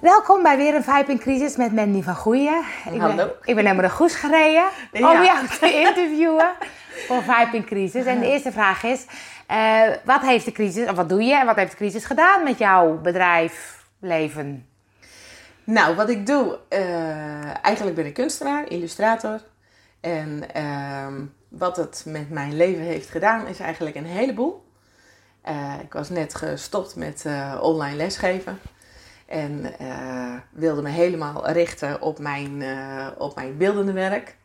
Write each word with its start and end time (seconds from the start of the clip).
Welkom 0.00 0.42
bij 0.42 0.56
weer 0.56 0.74
een 0.74 0.82
Vibe 0.84 1.12
in 1.12 1.18
Crisis 1.18 1.56
met 1.56 1.72
Mandy 1.72 2.02
van 2.02 2.14
Goeien. 2.16 2.64
Ik 2.92 3.00
Hallo. 3.00 3.16
Ben, 3.16 3.28
ik 3.44 3.54
ben 3.54 3.64
helemaal 3.64 3.88
de 3.88 3.90
goes 3.90 4.14
gereden 4.14 4.68
om 4.92 5.00
Ja. 5.00 5.24
jou 5.24 5.46
te 5.60 5.72
interviewen 5.72 6.50
voor 7.06 7.22
Vibe 7.22 7.56
in 7.56 7.64
Crisis. 7.64 8.04
En 8.04 8.20
de 8.20 8.26
eerste 8.26 8.52
vraag 8.52 8.82
is, 8.82 9.06
eh, 9.46 9.82
wat 10.04 10.20
heeft 10.20 10.44
de 10.44 10.52
crisis, 10.52 10.88
of 10.88 10.96
wat 10.96 11.08
doe 11.08 11.22
je 11.22 11.34
en 11.34 11.46
wat 11.46 11.56
heeft 11.56 11.70
de 11.70 11.76
crisis 11.76 12.04
gedaan 12.04 12.42
met 12.42 12.58
jouw 12.58 13.00
bedrijf, 13.00 13.84
leven? 14.00 14.66
Nou, 15.64 15.94
wat 15.94 16.08
ik 16.08 16.26
doe, 16.26 16.58
eh, 16.68 17.64
eigenlijk 17.64 17.96
ben 17.96 18.06
ik 18.06 18.14
kunstenaar, 18.14 18.68
illustrator. 18.68 19.40
En 20.00 20.54
ehm, 20.54 21.14
wat 21.48 21.76
het 21.76 22.02
met 22.06 22.30
mijn 22.30 22.56
leven 22.56 22.82
heeft 22.82 23.10
gedaan, 23.10 23.46
is 23.46 23.58
eigenlijk 23.58 23.96
een 23.96 24.06
heleboel. 24.06 24.66
Eh, 25.42 25.74
ik 25.82 25.92
was 25.92 26.08
net 26.08 26.34
gestopt 26.34 26.96
met 26.96 27.24
online 27.60 27.96
lesgeven. 27.96 28.58
En 29.28 29.78
eh, 29.78 30.34
wilde 30.50 30.82
me 30.82 30.88
helemaal 30.88 31.50
richten 31.50 32.00
op 32.00 32.18
mijn, 32.18 32.62
eh, 32.62 33.06
op 33.18 33.34
mijn 33.34 33.56
beeldende 33.56 33.92
werk. 33.92 34.36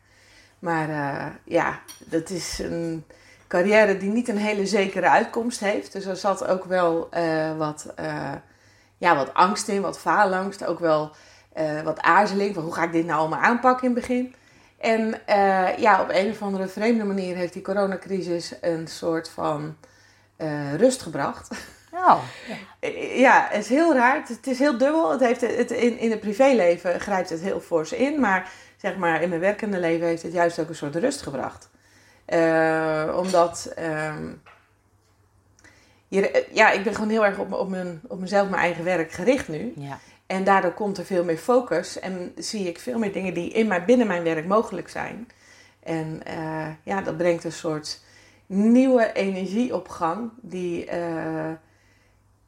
Maar 0.58 0.88
eh, 0.88 1.26
ja, 1.44 1.80
dat 1.98 2.30
is 2.30 2.58
een 2.58 3.04
carrière 3.48 3.96
die 3.96 4.10
niet 4.10 4.28
een 4.28 4.36
hele 4.36 4.66
zekere 4.66 5.08
uitkomst 5.08 5.60
heeft. 5.60 5.92
Dus 5.92 6.04
er 6.04 6.16
zat 6.16 6.46
ook 6.46 6.64
wel 6.64 7.08
wat, 7.58 7.94
ja, 8.98 9.16
wat 9.16 9.34
angst 9.34 9.68
in, 9.68 9.80
wat 9.80 9.98
faalangst. 9.98 10.64
Ook 10.64 10.78
wel 10.78 11.10
wat 11.84 12.00
aarzeling 12.00 12.54
van 12.54 12.62
hoe 12.62 12.74
ga 12.74 12.82
ik 12.82 12.92
dit 12.92 13.06
nou 13.06 13.18
allemaal 13.18 13.40
aanpakken 13.40 13.88
in 13.88 13.94
het 13.94 14.00
begin. 14.00 14.34
En 14.78 15.20
ja, 15.76 16.02
op 16.02 16.08
een 16.08 16.30
of 16.30 16.42
andere 16.42 16.68
vreemde 16.68 17.04
manier 17.04 17.36
heeft 17.36 17.52
die 17.52 17.62
coronacrisis 17.62 18.54
een 18.60 18.86
soort 18.86 19.28
van 19.28 19.76
rust 20.76 21.02
gebracht. 21.02 21.48
Oh, 21.94 22.18
Eh, 22.80 23.18
Ja, 23.18 23.46
het 23.50 23.62
is 23.62 23.68
heel 23.68 23.94
raar. 23.94 24.16
Het, 24.16 24.28
het 24.28 24.46
is 24.46 24.58
heel 24.58 24.78
dubbel. 24.78 25.10
Het 25.10 25.20
heeft 25.20 25.40
het, 25.40 25.70
in, 25.70 25.98
in 25.98 26.10
het 26.10 26.20
privéleven 26.20 27.00
grijpt 27.00 27.30
het 27.30 27.40
heel 27.40 27.60
fors 27.60 27.92
in. 27.92 28.20
Maar 28.20 28.50
zeg 28.76 28.96
maar 28.96 29.22
in 29.22 29.28
mijn 29.28 29.40
werkende 29.40 29.78
leven 29.80 30.06
heeft 30.06 30.22
het 30.22 30.32
juist 30.32 30.58
ook 30.58 30.68
een 30.68 30.74
soort 30.74 30.94
rust 30.96 31.22
gebracht. 31.22 31.70
Eh, 32.24 33.14
omdat... 33.18 33.72
ehm, 33.76 34.28
je, 36.08 36.30
eh, 36.30 36.54
ja, 36.54 36.70
ik 36.70 36.84
ben 36.84 36.94
gewoon 36.94 37.08
heel 37.10 37.24
erg 37.24 37.38
op, 37.38 37.52
op, 37.52 37.68
mijn, 37.68 38.00
op 38.08 38.18
mezelf, 38.20 38.48
mijn 38.48 38.62
eigen 38.62 38.84
werk 38.84 39.12
gericht 39.12 39.48
nu. 39.48 39.72
ja. 39.76 39.98
En 40.26 40.44
daardoor 40.44 40.72
komt 40.72 40.98
er 40.98 41.04
veel 41.04 41.24
meer 41.24 41.36
focus 41.36 41.98
en 42.00 42.32
zie 42.36 42.68
ik 42.68 42.78
veel 42.78 42.98
meer 42.98 43.12
dingen 43.12 43.34
die 43.34 43.50
in 43.50 43.66
mijn, 43.66 43.84
binnen 43.84 44.06
mijn 44.06 44.22
werk 44.22 44.46
mogelijk 44.46 44.88
zijn. 44.88 45.28
En 45.82 46.20
eh, 46.24 46.66
ja, 46.82 47.00
dat 47.00 47.16
brengt 47.16 47.44
een 47.44 47.52
soort 47.52 48.00
nieuwe 48.46 49.12
energie 49.12 49.74
op 49.74 49.88
gang. 49.88 50.30
Die, 50.40 50.86
eh, 50.86 51.50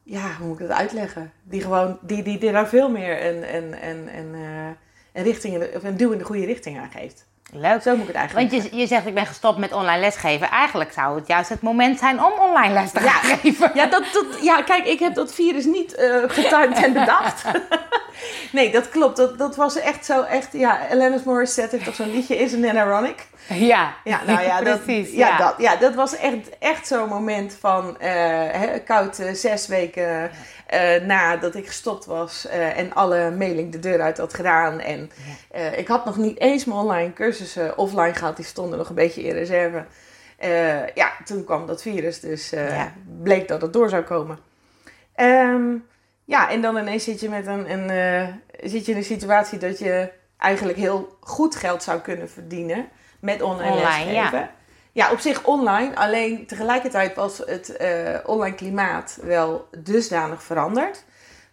ja, 0.07 0.35
hoe 0.37 0.47
moet 0.47 0.59
ik 0.59 0.67
dat 0.67 0.77
uitleggen? 0.77 1.31
Die 1.43 1.61
gewoon, 1.61 1.99
die, 2.01 2.23
die, 2.23 2.37
die 2.37 2.51
daar 2.51 2.67
veel 2.67 2.89
meer 2.89 3.25
een, 3.25 3.55
een, 3.55 3.87
een, 3.87 4.17
een, 4.17 4.35
eh, 4.35 4.69
een, 5.13 5.23
richting, 5.23 5.75
of 5.75 5.83
een 5.83 5.97
duw 5.97 6.11
in 6.11 6.17
de 6.17 6.23
goede 6.23 6.45
richting 6.45 6.79
aan 6.79 6.91
geeft. 6.91 7.26
Leuk. 7.51 7.81
Zo 7.81 7.91
moet 7.91 8.01
ik 8.01 8.07
het 8.07 8.15
eigenlijk 8.15 8.51
Want 8.51 8.63
je, 8.63 8.77
je 8.77 8.87
zegt, 8.87 9.05
ik 9.05 9.13
ben 9.13 9.25
gestopt 9.25 9.57
met 9.57 9.73
online 9.73 9.99
lesgeven. 9.99 10.49
Eigenlijk 10.49 10.91
zou 10.93 11.15
het 11.15 11.27
juist 11.27 11.49
het 11.49 11.61
moment 11.61 11.99
zijn 11.99 12.23
om 12.23 12.31
online 12.39 12.73
les 12.73 12.91
te 12.91 12.99
gaan 12.99 13.37
geven. 13.37 13.71
Ja, 13.73 13.85
dat, 13.85 14.03
dat, 14.13 14.25
ja, 14.41 14.61
kijk, 14.61 14.85
ik 14.85 14.99
heb 14.99 15.15
dat 15.15 15.33
virus 15.33 15.65
niet 15.65 15.93
getimed 16.27 16.83
en 16.83 16.93
bedacht. 16.93 17.43
nee, 18.51 18.71
dat 18.71 18.89
klopt. 18.89 19.17
Dat, 19.17 19.37
dat 19.37 19.55
was 19.55 19.75
echt 19.75 20.05
zo, 20.05 20.21
echt, 20.21 20.47
ja, 20.51 20.79
Alanis 20.91 21.23
Morissette 21.23 21.75
heeft 21.75 21.87
toch 21.87 21.95
zo'n 21.95 22.11
liedje, 22.11 22.37
Isn't 22.37 22.65
it 22.65 22.73
ironic? 22.73 23.25
Ja, 23.49 23.93
Ja, 24.03 24.19
nou 24.25 24.41
ja, 24.41 24.61
dat, 24.61 24.83
precies. 24.83 25.11
ja, 25.13 25.27
ja. 25.27 25.37
Dat, 25.37 25.55
ja, 25.57 25.75
dat 25.75 25.95
was 25.95 26.15
echt, 26.15 26.57
echt 26.59 26.87
zo'n 26.87 27.09
moment 27.09 27.57
van 27.59 27.95
hè, 27.99 28.79
koud 28.79 29.19
eh, 29.19 29.33
zes 29.33 29.67
weken 29.67 30.31
eh, 30.67 31.01
nadat 31.01 31.55
ik 31.55 31.67
gestopt 31.67 32.05
was 32.05 32.47
eh, 32.47 32.77
en 32.77 32.93
alle 32.93 33.31
mailing 33.31 33.71
de 33.71 33.79
deur 33.79 34.01
uit 34.01 34.17
had 34.17 34.33
gedaan. 34.33 34.79
En 34.79 35.11
eh, 35.51 35.77
ik 35.77 35.87
had 35.87 36.05
nog 36.05 36.17
niet 36.17 36.39
eens 36.39 36.65
mijn 36.65 36.79
online 36.79 37.13
cursussen 37.13 37.77
offline 37.77 38.13
gehad, 38.13 38.35
die 38.35 38.45
stonden 38.45 38.77
nog 38.77 38.89
een 38.89 38.95
beetje 38.95 39.23
in 39.23 39.33
reserve. 39.33 39.85
Ja, 40.95 41.11
toen 41.25 41.43
kwam 41.43 41.65
dat 41.65 41.81
virus, 41.81 42.19
dus 42.19 42.49
Ja. 42.49 42.93
bleek 43.23 43.47
dat 43.47 43.61
het 43.61 43.73
door 43.73 43.89
zou 43.89 44.03
komen. 44.03 44.39
Ehm, 45.15 45.75
ja, 46.25 46.49
en 46.49 46.61
dan 46.61 46.77
ineens 46.77 47.03
zit 47.03 47.19
je, 47.19 47.29
met 47.29 47.47
een, 47.47 47.71
een, 47.71 48.41
zit 48.63 48.85
je 48.85 48.91
in 48.91 48.97
een 48.97 49.03
situatie 49.03 49.59
dat 49.59 49.79
je 49.79 50.11
eigenlijk 50.37 50.77
heel 50.77 51.17
goed 51.19 51.55
geld 51.55 51.83
zou 51.83 51.99
kunnen 51.99 52.29
verdienen 52.29 52.87
met 53.19 53.41
online, 53.41 53.71
Online, 53.71 53.83
lesgeven. 53.83 54.39
ja. 54.39 54.51
Ja. 54.97 55.11
op 55.11 55.19
zich 55.19 55.43
online. 55.43 55.95
Alleen 55.95 56.45
tegelijkertijd 56.45 57.15
was 57.15 57.37
het 57.37 57.75
eh, 57.77 58.15
online 58.25 58.55
klimaat 58.55 59.17
wel 59.21 59.67
dusdanig 59.77 60.43
veranderd. 60.43 61.03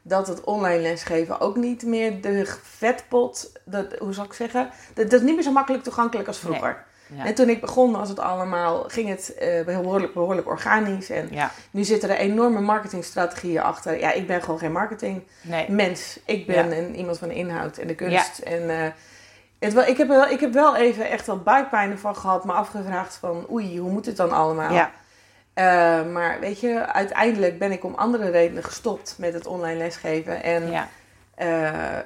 Dat 0.03 0.27
het 0.27 0.45
online 0.45 0.81
lesgeven 0.83 1.41
ook 1.41 1.57
niet 1.57 1.83
meer 1.83 2.21
de 2.21 2.57
vetpot, 2.63 3.53
dat, 3.65 3.87
hoe 3.99 4.13
zal 4.13 4.25
ik 4.25 4.33
zeggen, 4.33 4.71
dat, 4.95 5.11
dat 5.11 5.21
is 5.21 5.27
niet 5.27 5.35
meer 5.35 5.45
zo 5.45 5.53
makkelijk 5.53 5.83
toegankelijk 5.83 6.29
als 6.29 6.39
vroeger. 6.39 6.85
Ja. 7.17 7.25
En 7.25 7.35
toen 7.35 7.49
ik 7.49 7.61
begon 7.61 7.93
was 7.93 8.09
het 8.09 8.19
allemaal, 8.19 8.85
ging 8.89 9.09
het 9.09 9.35
eh, 9.35 9.65
behoorlijk, 9.65 10.15
behoorlijk 10.15 10.47
organisch. 10.47 11.11
En 11.11 11.29
Ja, 11.31 11.51
nu 11.71 11.85
zitten 11.85 12.11
er 12.11 12.17
enorme 12.17 12.61
marketingstrategieën 12.61 13.63
achter. 13.63 13.99
Ja, 13.99 14.13
ik 14.13 14.27
ben 14.27 14.43
gewoon 14.43 14.59
geen 14.59 14.73
marketingmens. 14.73 16.19
nee. 16.27 16.37
Ik 16.37 16.47
ben 16.47 16.69
Ja. 16.71 16.77
een, 16.77 16.97
iemand 16.97 17.19
van 17.19 17.29
de 17.29 17.35
inhoud 17.35 17.77
en 17.79 17.87
de 17.87 17.95
kunst. 17.95 18.39
En 18.39 18.71
eh, 18.71 18.87
het 19.65 19.75
wel, 19.75 19.85
ik, 19.87 19.97
heb 19.97 20.09
wel, 20.09 20.27
ik 20.27 20.41
heb 20.41 20.53
wel 20.53 20.77
even 20.77 21.11
echt 21.11 21.27
wel 21.27 21.39
buikpijn 21.39 21.99
van 21.99 22.17
gehad. 22.17 22.45
Me 22.45 22.53
afgevraagd 22.53 23.17
van 23.17 23.47
oei, 23.51 23.79
hoe 23.79 23.91
moet 23.91 24.07
het 24.07 24.17
dan 24.17 24.33
allemaal? 24.33 24.73
Ja. 24.73 24.91
Eh, 25.55 26.13
maar 26.13 26.41
weet 26.41 26.61
je, 26.61 26.87
uiteindelijk 26.93 27.59
ben 27.59 27.73
ik 27.73 27.85
om 27.85 27.95
andere 27.95 28.31
redenen 28.31 28.65
gestopt 28.65 29.15
met 29.19 29.35
het 29.35 29.47
online 29.47 29.79
lesgeven. 29.79 30.43
En 30.43 30.71
Ja. 30.71 30.89
eh, 31.35 31.99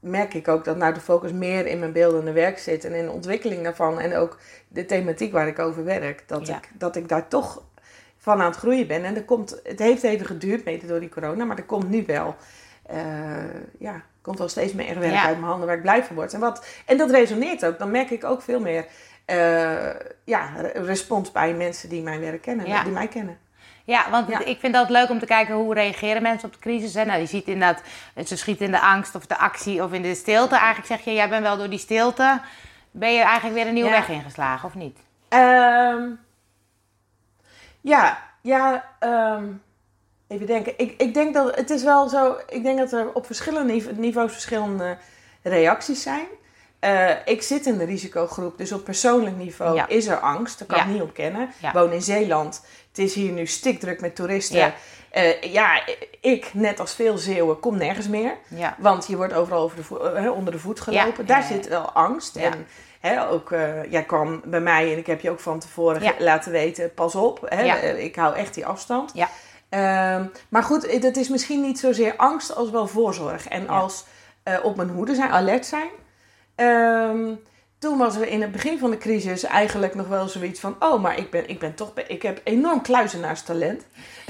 merk 0.00 0.34
ik 0.34 0.48
ook 0.48 0.64
dat 0.64 0.76
nou 0.76 0.94
de 0.94 1.00
focus 1.00 1.32
meer 1.32 1.66
in 1.66 1.78
mijn 1.78 1.92
beeldende 1.92 2.32
werk 2.32 2.58
zit. 2.58 2.84
En 2.84 2.92
in 2.94 3.04
de 3.04 3.10
ontwikkeling 3.10 3.62
daarvan. 3.62 4.00
En 4.00 4.16
ook 4.16 4.38
de 4.68 4.84
thematiek 4.86 5.32
waar 5.32 5.46
ik 5.48 5.58
over 5.58 5.84
werk. 5.84 6.22
Dat, 6.26 6.46
Ja. 6.46 6.56
ik, 6.56 6.68
dat 6.74 6.96
ik 6.96 7.08
daar 7.08 7.28
toch 7.28 7.62
van 8.18 8.40
aan 8.40 8.46
het 8.50 8.56
groeien 8.56 8.86
ben. 8.86 9.04
En 9.04 9.16
er 9.16 9.24
komt, 9.24 9.60
het 9.64 9.78
heeft 9.78 10.02
even 10.02 10.26
geduurd, 10.26 10.64
mede 10.64 10.86
door 10.86 11.00
die 11.00 11.08
corona. 11.08 11.44
Maar 11.44 11.56
er 11.56 11.64
komt 11.64 11.88
nu 11.88 12.04
wel, 12.06 12.34
eh, 12.86 12.98
ja, 13.78 14.02
komt 14.28 14.38
wel 14.38 14.48
steeds 14.48 14.72
meer 14.72 14.98
werk 14.98 15.12
Ja. 15.12 15.24
uit 15.24 15.36
mijn 15.36 15.48
handen 15.50 15.66
waar 15.66 15.76
ik 15.76 15.82
blij 15.82 16.04
van 16.04 16.16
word. 16.16 16.32
En, 16.34 16.40
wat, 16.40 16.66
en 16.86 16.96
dat 16.96 17.10
resoneert 17.10 17.64
ook. 17.66 17.78
Dan 17.78 17.90
merk 17.90 18.10
ik 18.10 18.24
ook 18.24 18.42
veel 18.42 18.60
meer 18.60 18.86
eh, 19.24 19.36
ja, 20.24 20.50
re- 20.56 20.72
respons 20.84 21.32
bij 21.32 21.52
mensen 21.54 21.88
die 21.88 22.02
mijn 22.02 22.20
werk 22.20 22.42
kennen. 22.42 22.66
Ja. 22.66 22.82
Die 22.82 22.92
mij 22.92 23.08
kennen. 23.08 23.38
Ja, 23.84 24.10
want 24.10 24.28
Ja. 24.28 24.44
ik 24.44 24.58
vind 24.60 24.74
dat 24.74 24.88
leuk 24.90 25.10
om 25.10 25.18
te 25.18 25.26
kijken 25.26 25.54
hoe 25.54 25.74
reageren 25.74 26.22
mensen 26.22 26.48
op 26.48 26.54
de 26.54 26.60
crisis. 26.60 26.94
Hè? 26.94 27.04
Nou, 27.04 27.20
je 27.20 27.26
ziet 27.26 27.46
inderdaad, 27.46 27.82
ze 28.26 28.36
schieten 28.36 28.64
in 28.66 28.72
de 28.72 28.80
angst 28.80 29.14
of 29.14 29.26
de 29.26 29.38
actie 29.38 29.82
of 29.82 29.92
in 29.92 30.02
de 30.02 30.14
stilte. 30.14 30.56
Eigenlijk 30.56 30.86
zeg 30.86 31.00
je, 31.00 31.12
jij 31.12 31.28
bent 31.28 31.42
wel 31.42 31.56
door 31.56 31.68
die 31.70 31.78
stilte, 31.78 32.40
ben 32.90 33.12
je 33.12 33.20
eigenlijk 33.22 33.54
weer 33.54 33.66
een 33.66 33.74
nieuwe 33.74 33.90
Ja. 33.90 33.96
weg 33.96 34.08
ingeslagen, 34.08 34.68
of 34.68 34.74
niet? 34.74 34.98
Ehm, 35.28 36.02
ja, 37.80 38.18
ja, 38.42 38.84
ehm, 38.98 39.44
even 40.28 40.46
denken. 40.46 40.72
Ik, 40.76 40.94
ik 40.98 41.14
denk 41.14 41.34
dat 41.34 41.56
het 41.56 41.70
is 41.70 41.82
wel 41.82 42.08
zo. 42.08 42.36
Ik 42.48 42.62
denk 42.62 42.78
dat 42.78 42.92
er 42.92 43.12
op 43.12 43.26
verschillende 43.26 43.72
nive- 43.72 43.92
niveaus 43.96 44.32
verschillende 44.32 44.96
reacties 45.42 46.02
zijn. 46.02 46.26
Eh, 46.78 47.10
ik 47.24 47.42
zit 47.42 47.66
in 47.66 47.78
de 47.78 47.84
risicogroep, 47.84 48.58
dus 48.58 48.72
op 48.72 48.84
persoonlijk 48.84 49.36
niveau 49.36 49.74
Ja. 49.76 49.88
is 49.88 50.06
er 50.06 50.18
angst. 50.18 50.58
Dat 50.58 50.68
kan 50.68 50.76
Ja. 50.78 50.84
ik 50.84 50.90
niet 50.90 51.02
ontkennen. 51.02 51.50
Ja. 51.58 51.68
Ik 51.68 51.74
woon 51.74 51.92
in 51.92 52.02
Zeeland. 52.02 52.62
Het 52.88 52.98
is 52.98 53.14
hier 53.14 53.32
nu 53.32 53.46
stikdruk 53.46 54.00
met 54.00 54.16
toeristen. 54.16 54.58
Ja. 54.58 54.74
Eh, 55.10 55.42
ja, 55.42 55.82
ik, 56.20 56.50
net 56.54 56.80
als 56.80 56.94
veel 56.94 57.18
Zeeuwen, 57.18 57.60
kom 57.60 57.76
nergens 57.76 58.08
meer. 58.08 58.36
Want 58.78 59.06
je 59.06 59.16
wordt 59.16 59.32
overal 59.34 59.62
over 59.62 59.76
de 59.76 59.82
vo- 59.84 59.98
eh, 60.04 60.32
onder 60.32 60.52
de 60.52 60.58
voet 60.58 60.80
gelopen. 60.80 61.26
Daar 61.26 61.42
zit 61.42 61.68
wel 61.68 61.90
angst. 61.92 62.36
En 62.36 62.66
hè, 63.00 63.28
ook, 63.28 63.52
eh, 63.52 63.90
jij 63.90 64.02
kwam 64.04 64.40
bij 64.44 64.60
mij 64.60 64.92
en 64.92 64.98
ik 64.98 65.06
heb 65.06 65.20
je 65.20 65.30
ook 65.30 65.40
van 65.40 65.58
tevoren 65.58 66.02
Ja. 66.02 66.12
laten 66.18 66.52
weten, 66.52 66.94
pas 66.94 67.14
op. 67.14 67.48
Ja. 67.62 67.74
Ik 67.76 68.16
hou 68.16 68.34
echt 68.36 68.54
die 68.54 68.66
afstand. 68.66 69.10
Ja. 69.14 69.28
Ehm, 69.68 70.24
maar 70.48 70.62
goed, 70.62 70.90
het 71.02 71.16
is 71.16 71.28
misschien 71.28 71.60
niet 71.60 71.78
zozeer 71.78 72.14
angst 72.16 72.54
als 72.56 72.70
wel 72.70 72.86
voorzorg. 72.86 73.48
En 73.48 73.62
Ja. 73.62 73.68
als 73.68 74.04
eh, 74.42 74.54
op 74.62 74.76
mijn 74.76 74.88
hoede 74.88 75.14
zijn, 75.14 75.30
alert 75.30 75.66
zijn. 75.66 75.88
Ehm, 76.54 77.34
toen 77.78 77.98
was 77.98 78.16
er 78.16 78.28
in 78.28 78.40
het 78.42 78.52
begin 78.52 78.78
van 78.78 78.90
de 78.90 78.98
crisis 78.98 79.44
eigenlijk 79.44 79.94
nog 79.94 80.08
wel 80.08 80.28
zoiets 80.28 80.60
van... 80.60 80.76
oh, 80.78 81.02
maar 81.02 81.18
ik, 81.18 81.30
ben, 81.30 81.48
ik, 81.48 81.58
ben 81.58 81.74
toch, 81.74 81.92
ik 82.06 82.22
heb 82.22 82.40
enorm 82.44 82.82
kluizenaarstalent. 82.82 83.82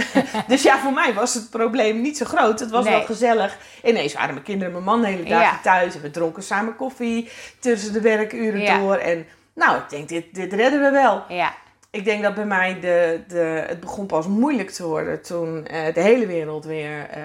dus 0.48 0.62
ja, 0.62 0.78
voor 0.78 0.92
mij 0.92 1.14
was 1.14 1.34
het 1.34 1.50
probleem 1.50 2.00
niet 2.00 2.16
zo 2.16 2.24
groot. 2.24 2.60
Het 2.60 2.70
was 2.70 2.84
Nee. 2.84 2.94
wel 2.94 3.04
gezellig. 3.04 3.56
Ineens 3.84 4.14
waren 4.14 4.32
mijn 4.32 4.44
kinderen 4.44 4.74
en 4.74 4.82
mijn 4.84 4.84
man 4.96 5.00
de 5.00 5.06
hele 5.16 5.28
dagen 5.28 5.56
Ja. 5.56 5.60
thuis. 5.62 5.94
En 5.94 6.00
we 6.00 6.10
dronken 6.10 6.42
samen 6.42 6.76
koffie 6.76 7.30
tussen 7.60 7.92
de 7.92 8.00
werkuren 8.00 8.60
Ja. 8.60 8.78
door. 8.78 8.94
En 8.96 9.26
nou, 9.54 9.76
ik 9.78 9.88
denk, 9.90 10.08
dit, 10.08 10.34
dit 10.34 10.52
redden 10.52 10.80
we 10.80 10.90
wel. 10.90 11.22
Ja, 11.28 11.54
Ik 11.90 12.04
denk 12.04 12.22
dat 12.22 12.34
bij 12.34 12.46
mij 12.46 12.80
de, 12.80 13.20
de, 13.28 13.64
het 13.66 13.80
begon 13.80 14.06
pas 14.06 14.26
moeilijk 14.26 14.70
te 14.70 14.86
worden 14.86 15.22
toen 15.22 15.66
eh, 15.66 15.94
de 15.94 16.00
hele 16.00 16.26
wereld 16.26 16.64
weer 16.64 17.08
eh, 17.08 17.22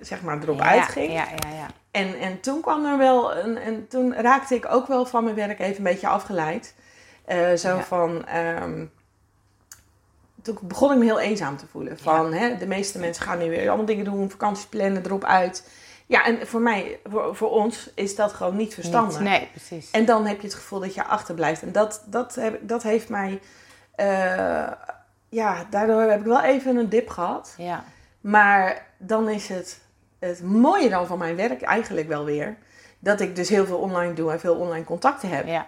zeg 0.00 0.22
maar 0.22 0.42
erop 0.42 0.58
ja, 0.58 0.64
uitging. 0.64 1.12
Ja, 1.12 1.28
ja, 1.28 1.56
ja. 1.56 1.66
En, 1.90 2.18
en 2.18 2.40
toen 2.40 2.60
kwam 2.60 2.84
er 2.84 2.98
wel 2.98 3.36
een, 3.36 3.58
en 3.58 3.88
toen 3.88 4.14
raakte 4.14 4.54
ik 4.54 4.66
ook 4.70 4.86
wel 4.86 5.06
van 5.06 5.24
mijn 5.24 5.36
werk 5.36 5.58
even 5.58 5.76
een 5.76 5.82
beetje 5.82 6.08
afgeleid. 6.08 6.74
Eh, 7.24 7.52
zo 7.52 7.78
van, 7.78 8.26
ehm, 8.26 8.84
toen 10.42 10.58
begon 10.62 10.92
ik 10.92 10.98
me 10.98 11.04
heel 11.04 11.20
eenzaam 11.20 11.56
te 11.56 11.66
voelen. 11.70 11.98
Van, 11.98 12.32
hè, 12.32 12.56
de 12.56 12.66
meeste 12.66 12.98
mensen 12.98 13.24
gaan 13.24 13.38
nu 13.38 13.50
weer 13.50 13.68
allemaal 13.68 13.86
dingen 13.86 14.04
doen, 14.04 14.30
vakanties 14.30 14.66
plannen, 14.66 15.04
erop 15.04 15.24
uit. 15.24 15.68
Ja, 16.06 16.24
en 16.24 16.46
voor 16.46 16.60
mij, 16.60 17.00
voor, 17.04 17.36
voor 17.36 17.50
ons, 17.50 17.90
is 17.94 18.16
dat 18.16 18.32
gewoon 18.32 18.56
niet 18.56 18.74
verstandig. 18.74 19.18
Niet, 19.18 19.28
nee, 19.28 19.48
precies. 19.50 19.90
En 19.90 20.04
dan 20.04 20.26
heb 20.26 20.40
je 20.40 20.46
het 20.46 20.56
gevoel 20.56 20.80
dat 20.80 20.94
je 20.94 21.04
achterblijft. 21.04 21.62
En 21.62 21.72
dat, 21.72 22.04
dat, 22.06 22.34
heb, 22.34 22.58
dat 22.62 22.82
heeft 22.82 23.08
mij... 23.08 23.40
eh, 23.96 24.66
ja, 25.28 25.64
daardoor 25.70 26.02
heb 26.02 26.20
ik 26.20 26.26
wel 26.26 26.42
even 26.42 26.76
een 26.76 26.88
dip 26.88 27.08
gehad. 27.08 27.54
Ja. 27.58 27.84
Maar 28.20 28.86
dan 28.98 29.28
is 29.28 29.48
het, 29.48 29.80
het 30.18 30.42
mooie 30.42 30.88
dan 30.88 31.06
van 31.06 31.18
mijn 31.18 31.36
werk 31.36 31.62
eigenlijk 31.62 32.08
wel 32.08 32.24
weer... 32.24 32.56
dat 32.98 33.20
ik 33.20 33.36
dus 33.36 33.48
heel 33.48 33.66
veel 33.66 33.78
online 33.78 34.12
doe 34.12 34.32
en 34.32 34.40
veel 34.40 34.54
online 34.54 34.84
contacten 34.84 35.28
heb. 35.28 35.46
ja. 35.46 35.66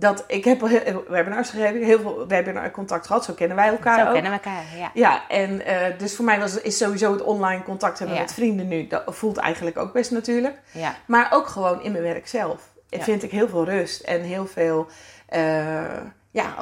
Dat 0.00 0.24
ik 0.26 0.44
heb 0.44 0.60
webinars 1.08 1.50
gegeven, 1.50 1.82
heel 1.82 2.00
veel 2.00 2.26
webinar 2.26 2.70
contact 2.70 3.06
gehad. 3.06 3.24
Zo 3.24 3.32
kennen 3.32 3.56
wij 3.56 3.68
elkaar 3.68 3.98
Zo 4.00 4.06
ook. 4.06 4.12
kennen 4.12 4.30
we 4.32 4.38
elkaar, 4.38 4.62
ja. 4.76 4.90
Ja, 4.94 5.28
en 5.28 5.64
eh, 5.66 5.98
dus 5.98 6.16
voor 6.16 6.24
mij 6.24 6.38
was, 6.40 6.60
is 6.60 6.76
sowieso 6.76 7.12
het 7.12 7.22
online 7.22 7.62
contact 7.62 7.98
hebben 7.98 8.16
Ja. 8.16 8.22
met 8.22 8.32
vrienden 8.34 8.68
nu... 8.68 8.86
dat 8.86 9.02
voelt 9.06 9.36
eigenlijk 9.36 9.78
ook 9.78 9.92
best 9.92 10.10
natuurlijk. 10.10 10.60
Ja, 10.72 10.94
Maar 11.06 11.28
ook 11.32 11.46
gewoon 11.46 11.82
in 11.82 11.92
mijn 11.92 12.04
werk 12.04 12.28
zelf. 12.28 12.68
Ja. 12.88 13.00
Vind 13.00 13.22
ik 13.22 13.30
heel 13.30 13.48
veel 13.48 13.64
rust 13.64 14.00
en 14.02 14.20
heel 14.20 14.46
veel. 14.46 14.86
eh, 15.26 15.84
ja, 16.30 16.54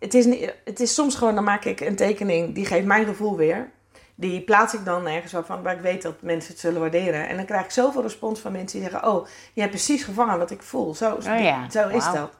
het, 0.00 0.14
is, 0.14 0.24
niet- 0.24 0.54
het 0.64 0.80
is 0.80 0.94
soms 0.94 1.14
gewoon, 1.14 1.34
dan 1.34 1.44
maak 1.44 1.64
ik 1.64 1.80
een 1.80 1.96
tekening 1.96 2.54
die 2.54 2.66
geeft 2.66 2.86
mijn 2.86 3.04
gevoel 3.04 3.36
weer. 3.36 3.70
Die 4.14 4.40
plaats 4.40 4.74
ik 4.74 4.84
dan 4.84 5.06
ergens 5.06 5.32
waarvan 5.32 5.62
waar 5.62 5.74
ik 5.74 5.80
weet 5.80 6.02
dat 6.02 6.22
mensen 6.22 6.50
het 6.52 6.60
zullen 6.60 6.80
waarderen. 6.80 7.28
En 7.28 7.36
dan 7.36 7.44
krijg 7.44 7.64
ik 7.64 7.70
zoveel 7.70 8.02
respons 8.02 8.40
van 8.40 8.52
mensen 8.52 8.80
die 8.80 8.90
zeggen: 8.90 9.10
Oh, 9.10 9.26
je 9.52 9.60
hebt 9.60 9.72
precies 9.72 10.02
gevangen 10.02 10.38
wat 10.38 10.50
ik 10.50 10.62
voel. 10.62 10.94
Zo, 10.94 11.14
Oh 11.14 11.22
ja, 11.22 11.70
zo 11.70 11.88
is 11.88 12.04
dat. 12.12 12.30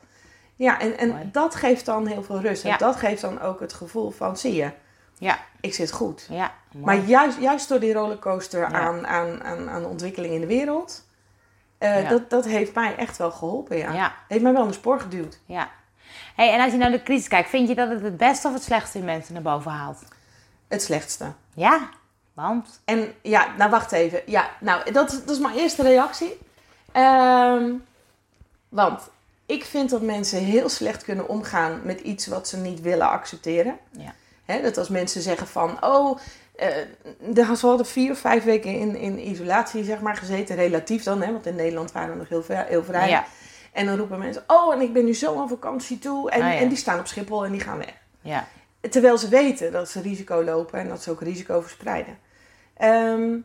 Ja, 0.56 0.80
en, 0.80 0.98
en 0.98 1.08
Mooi. 1.08 1.28
dat 1.32 1.54
geeft 1.54 1.86
dan 1.86 2.06
heel 2.06 2.22
veel 2.22 2.40
rust. 2.40 2.64
En 2.64 2.70
Ja. 2.70 2.76
dat 2.76 2.96
geeft 2.96 3.20
dan 3.20 3.40
ook 3.40 3.60
het 3.60 3.72
gevoel 3.72 4.10
van: 4.10 4.36
zie 4.36 4.54
je, 4.54 4.70
ja, 5.18 5.38
ik 5.60 5.74
zit 5.74 5.92
goed. 5.92 6.26
ja. 6.30 6.54
mooi. 6.72 6.84
Maar 6.84 6.96
juist, 7.08 7.38
juist 7.40 7.68
door 7.68 7.80
die 7.80 7.92
rollercoaster 7.92 8.60
Ja. 8.60 8.66
aan, 8.70 9.06
aan, 9.06 9.42
aan, 9.44 9.68
aan 9.70 9.84
ontwikkeling 9.84 10.34
in 10.34 10.40
de 10.40 10.46
wereld, 10.46 11.08
eh, 11.78 12.08
dat, 12.08 12.30
dat 12.30 12.44
heeft 12.44 12.74
mij 12.74 12.96
echt 12.96 13.16
wel 13.16 13.30
geholpen. 13.30 13.76
Ja. 13.76 14.14
Heeft 14.28 14.42
mij 14.42 14.52
wel 14.52 14.66
de 14.66 14.72
spoor 14.72 15.00
geduwd. 15.00 15.40
Ja. 15.46 15.70
Hey, 16.34 16.52
en 16.52 16.60
als 16.60 16.72
je 16.72 16.78
naar 16.78 16.90
de 16.90 17.02
crisis 17.02 17.28
kijkt, 17.28 17.48
vind 17.48 17.68
je 17.68 17.74
dat 17.74 17.88
het 17.90 18.02
het 18.02 18.16
beste 18.16 18.48
of 18.48 18.54
het 18.54 18.62
slechtste 18.62 18.98
in 18.98 19.04
mensen 19.04 19.32
naar 19.34 19.42
boven 19.42 19.70
haalt? 19.70 19.98
Het 20.68 20.82
slechtste. 20.82 21.32
Ja, 21.54 21.88
want? 22.32 22.80
En 22.84 23.12
ja, 23.22 23.46
nou 23.58 23.70
wacht 23.70 23.92
even. 23.92 24.22
Ja, 24.26 24.50
nou, 24.60 24.92
dat, 24.92 25.10
dat 25.26 25.30
is 25.36 25.38
mijn 25.42 25.56
eerste 25.56 25.82
reactie. 25.82 26.38
Ehm, 26.92 27.70
want 28.68 29.00
ik 29.46 29.64
vind 29.64 29.90
dat 29.90 30.02
mensen 30.02 30.38
heel 30.38 30.68
slecht 30.68 31.04
kunnen 31.04 31.28
omgaan 31.28 31.80
met 31.84 32.00
iets 32.00 32.26
wat 32.26 32.48
ze 32.48 32.56
niet 32.56 32.80
willen 32.80 33.10
accepteren. 33.10 33.78
Ja. 33.90 34.12
Dat 34.62 34.76
als 34.78 34.88
mensen 34.88 35.22
zeggen 35.22 35.46
van, 35.46 35.84
oh, 35.84 36.18
eh 36.56 36.68
de- 37.20 37.56
ze 37.56 37.66
hadden 37.66 37.86
vier 37.86 38.10
of 38.10 38.18
vijf 38.18 38.44
weken 38.44 38.70
in, 38.78 38.96
in 38.96 39.28
isolatie 39.28 39.84
zeg 39.84 40.00
maar, 40.00 40.16
gezeten, 40.16 40.56
relatief 40.56 41.02
dan, 41.02 41.22
hè, 41.22 41.32
want 41.32 41.46
in 41.46 41.54
Nederland 41.54 41.92
waren 41.92 42.10
we 42.12 42.16
nog 42.18 42.28
heel, 42.28 42.42
vrij- 42.42 42.66
heel 42.68 42.84
vrij. 42.84 43.08
Ja, 43.08 43.24
En 43.72 43.86
dan 43.86 43.96
roepen 43.96 44.18
mensen, 44.18 44.44
oh, 44.46 44.74
en 44.74 44.80
ik 44.80 44.92
ben 44.92 45.04
nu 45.04 45.14
zo 45.14 45.40
aan 45.40 45.48
vakantie 45.48 45.98
toe. 45.98 46.30
En, 46.30 46.42
Ah, 46.42 46.52
ja. 46.52 46.58
en 46.58 46.68
die 46.68 46.76
staan 46.78 46.98
op 46.98 47.06
Schiphol 47.06 47.44
en 47.44 47.52
die 47.52 47.60
gaan 47.60 47.78
weg. 47.78 47.94
ja, 48.20 48.46
Terwijl 48.90 49.18
ze 49.18 49.28
weten 49.28 49.72
dat 49.72 49.88
ze 49.88 50.00
risico 50.00 50.44
lopen 50.44 50.80
en 50.80 50.88
dat 50.88 51.02
ze 51.02 51.10
ook 51.10 51.20
risico 51.22 51.60
verspreiden. 51.60 52.18
Ehm, 52.76 53.36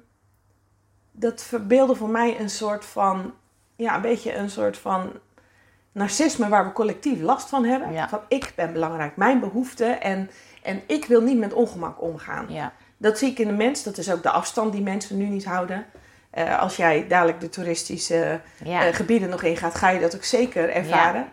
dat 1.11 1.43
verbeelde 1.43 1.95
voor 1.95 2.09
mij 2.09 2.39
een 2.39 2.49
soort 2.49 2.85
van, 2.85 3.33
ja, 3.75 3.95
een 3.95 4.01
beetje 4.01 4.35
een 4.35 4.49
soort 4.49 4.77
van 4.77 5.11
narcisme 5.91 6.47
waar 6.49 6.65
we 6.65 6.71
collectief 6.71 7.21
last 7.21 7.49
van 7.49 7.65
hebben. 7.65 7.91
Ja. 7.93 8.09
Van 8.09 8.19
ik 8.27 8.53
ben 8.55 8.73
belangrijk, 8.73 9.15
mijn 9.15 9.39
behoeften 9.39 10.01
en, 10.01 10.29
en 10.63 10.81
ik 10.87 11.05
wil 11.05 11.21
niet 11.21 11.37
met 11.37 11.53
ongemak 11.53 12.01
omgaan. 12.01 12.45
ja, 12.49 12.73
Dat 12.97 13.17
zie 13.17 13.31
ik 13.31 13.39
in 13.39 13.47
de 13.47 13.53
mens, 13.53 13.83
dat 13.83 13.97
is 13.97 14.11
ook 14.11 14.23
de 14.23 14.29
afstand 14.29 14.71
die 14.71 14.81
mensen 14.81 15.17
nu 15.17 15.25
niet 15.25 15.45
houden. 15.45 15.85
Eh, 16.35 16.59
als 16.59 16.75
jij 16.75 17.07
dadelijk 17.07 17.39
de 17.39 17.49
toeristische 17.49 18.41
ja. 18.63 18.85
eh, 18.85 18.93
gebieden 18.93 19.29
nog 19.29 19.43
ingaat, 19.43 19.75
ga 19.75 19.89
je 19.89 19.99
dat 19.99 20.15
ook 20.15 20.23
zeker 20.23 20.69
ervaren. 20.69 21.31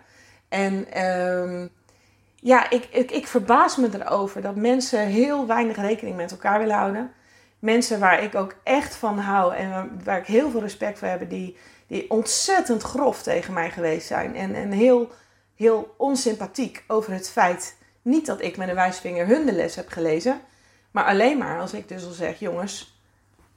En 0.48 0.92
ehm, 0.92 1.66
ja, 2.34 2.70
ik, 2.70 2.88
ik, 2.90 3.10
ik 3.10 3.26
verbaas 3.26 3.76
me 3.76 3.88
erover 3.92 4.42
dat 4.42 4.56
mensen 4.56 5.06
heel 5.06 5.46
weinig 5.46 5.76
rekening 5.76 6.16
met 6.16 6.30
elkaar 6.30 6.58
willen 6.58 6.76
houden. 6.76 7.12
Mensen 7.58 8.00
waar 8.00 8.22
ik 8.22 8.34
ook 8.34 8.54
echt 8.64 8.94
van 8.94 9.18
hou 9.18 9.54
en 9.54 9.70
waar, 9.70 9.88
waar 10.04 10.18
ik 10.18 10.26
heel 10.26 10.50
veel 10.50 10.60
respect 10.60 10.98
voor 10.98 11.08
heb, 11.08 11.30
die, 11.30 11.56
die 11.86 12.10
ontzettend 12.10 12.82
grof 12.82 13.22
tegen 13.22 13.52
mij 13.52 13.70
geweest 13.70 14.06
zijn. 14.06 14.36
En, 14.36 14.54
en 14.54 14.70
heel, 14.70 15.10
heel 15.56 15.94
onsympathiek 15.98 16.84
over 16.86 17.12
het 17.12 17.30
feit, 17.30 17.76
niet 18.02 18.26
dat 18.26 18.42
ik 18.42 18.56
met 18.56 18.68
een 18.68 18.74
wijsvinger 18.74 19.26
hun 19.26 19.46
de 19.46 19.52
les 19.52 19.74
heb 19.74 19.88
gelezen, 19.88 20.40
maar 20.90 21.04
alleen 21.04 21.38
maar 21.38 21.60
als 21.60 21.72
ik 21.72 21.88
dus 21.88 22.04
al 22.04 22.12
zeg, 22.12 22.38
jongens, 22.38 22.92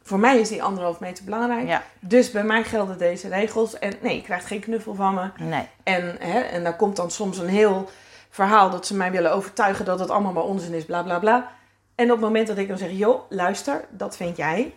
voor 0.08 0.20
mij 0.20 0.40
is 0.40 0.50
die 0.50 0.64
anderhalf 0.64 1.00
meter 1.00 1.24
belangrijk. 1.24 1.68
ja. 1.68 1.84
Dus 2.00 2.32
bij 2.32 2.44
mij 2.44 2.64
gelden 2.64 2.98
deze 2.98 3.28
regels. 3.28 3.80
En 3.80 3.94
nee, 4.02 4.16
je 4.16 4.22
krijgt 4.22 4.46
geen 4.46 4.60
knuffel 4.60 4.96
van 4.96 5.14
me. 5.14 5.30
Nee, 5.44 5.68
En, 5.84 6.16
hè, 6.20 6.40
en 6.40 6.64
daar 6.64 6.76
komt 6.76 6.96
dan 6.96 7.12
soms 7.12 7.38
een 7.38 7.48
heel 7.48 7.90
verhaal 8.30 8.70
dat 8.70 8.86
ze 8.86 8.96
mij 8.96 9.12
willen 9.12 9.32
overtuigen 9.34 9.86
dat 9.86 10.00
het 10.00 10.10
allemaal 10.10 10.34
maar 10.34 10.44
onzin 10.44 10.74
is, 10.74 10.86
bla 10.86 11.04
bla 11.04 11.20
bla. 11.20 11.52
En 11.96 12.06
op 12.06 12.12
het 12.12 12.20
moment 12.20 12.48
dat 12.48 12.58
ik 12.58 12.68
dan 12.68 12.78
zeg, 12.78 12.92
joh, 12.92 13.22
luister, 13.30 13.86
dat 13.90 14.18
vind 14.18 14.38
jij. 14.38 14.74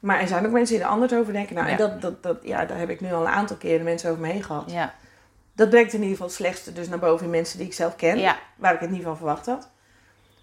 Maar 0.00 0.20
er 0.20 0.28
zijn 0.28 0.46
ook 0.46 0.52
mensen 0.52 0.74
die 0.76 0.84
er 0.84 0.90
anders 0.90 1.12
over 1.12 1.32
denken. 1.32 1.54
Nou, 1.54 1.68
en 1.68 1.76
dat, 1.76 2.00
dat, 2.00 2.22
dat, 2.22 2.36
ja, 2.42 2.64
daar 2.64 2.78
heb 2.78 2.90
ik 2.90 3.00
nu 3.00 3.12
al 3.12 3.20
een 3.20 3.32
aantal 3.32 3.56
keren 3.56 3.84
mensen 3.84 4.10
over 4.10 4.22
me 4.22 4.28
heen 4.32 4.42
gehad. 4.42 4.70
ja, 4.70 4.94
Dat 5.52 5.70
brengt 5.70 5.92
in 5.92 5.98
ieder 5.98 6.10
geval 6.12 6.26
het 6.26 6.36
slechtste 6.36 6.72
dus 6.72 6.88
naar 6.88 6.98
boven 6.98 7.24
in 7.24 7.30
mensen 7.30 7.58
die 7.58 7.66
ik 7.66 7.72
zelf 7.72 7.96
ken. 7.96 8.18
ja, 8.18 8.36
Waar 8.56 8.74
ik 8.74 8.80
het 8.80 8.90
niet 8.90 9.02
van 9.02 9.16
verwacht 9.16 9.46
had. 9.46 9.68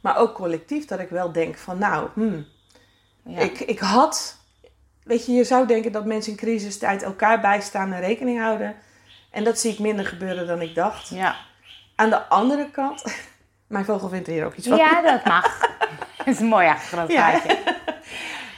Maar 0.01 0.17
ook 0.17 0.33
collectief 0.33 0.85
dat 0.85 0.99
ik 0.99 1.09
wel 1.09 1.31
denk 1.31 1.57
van, 1.57 1.77
nou, 1.77 2.07
hmm, 2.13 2.45
ja. 3.27 3.39
ik, 3.39 3.59
ik 3.59 3.79
had, 3.79 4.37
weet 5.03 5.25
je, 5.25 5.31
je 5.31 5.43
zou 5.43 5.67
denken 5.67 5.91
dat 5.91 6.05
mensen 6.05 6.31
in 6.31 6.37
crisistijd 6.37 7.03
elkaar 7.03 7.41
bijstaan 7.41 7.93
en 7.93 7.99
rekening 7.99 8.39
houden. 8.39 8.75
En 9.31 9.43
dat 9.43 9.59
zie 9.59 9.71
ik 9.71 9.79
minder 9.79 10.05
gebeuren 10.05 10.47
dan 10.47 10.61
ik 10.61 10.75
dacht. 10.75 11.09
ja. 11.09 11.35
Aan 11.95 12.09
de 12.09 12.27
andere 12.27 12.69
kant, 12.71 13.03
mijn 13.67 13.85
vogel 13.85 14.09
vindt 14.09 14.27
er 14.27 14.33
hier 14.33 14.45
ook 14.45 14.55
iets 14.55 14.67
van. 14.67 14.77
Ja, 14.77 15.01
dat 15.01 15.25
mag. 15.25 15.59
Dat 16.17 16.27
is 16.35 16.39
een 16.39 16.47
mooi 16.47 16.67
achtergrond 16.67 17.11
Ja. 17.11 17.41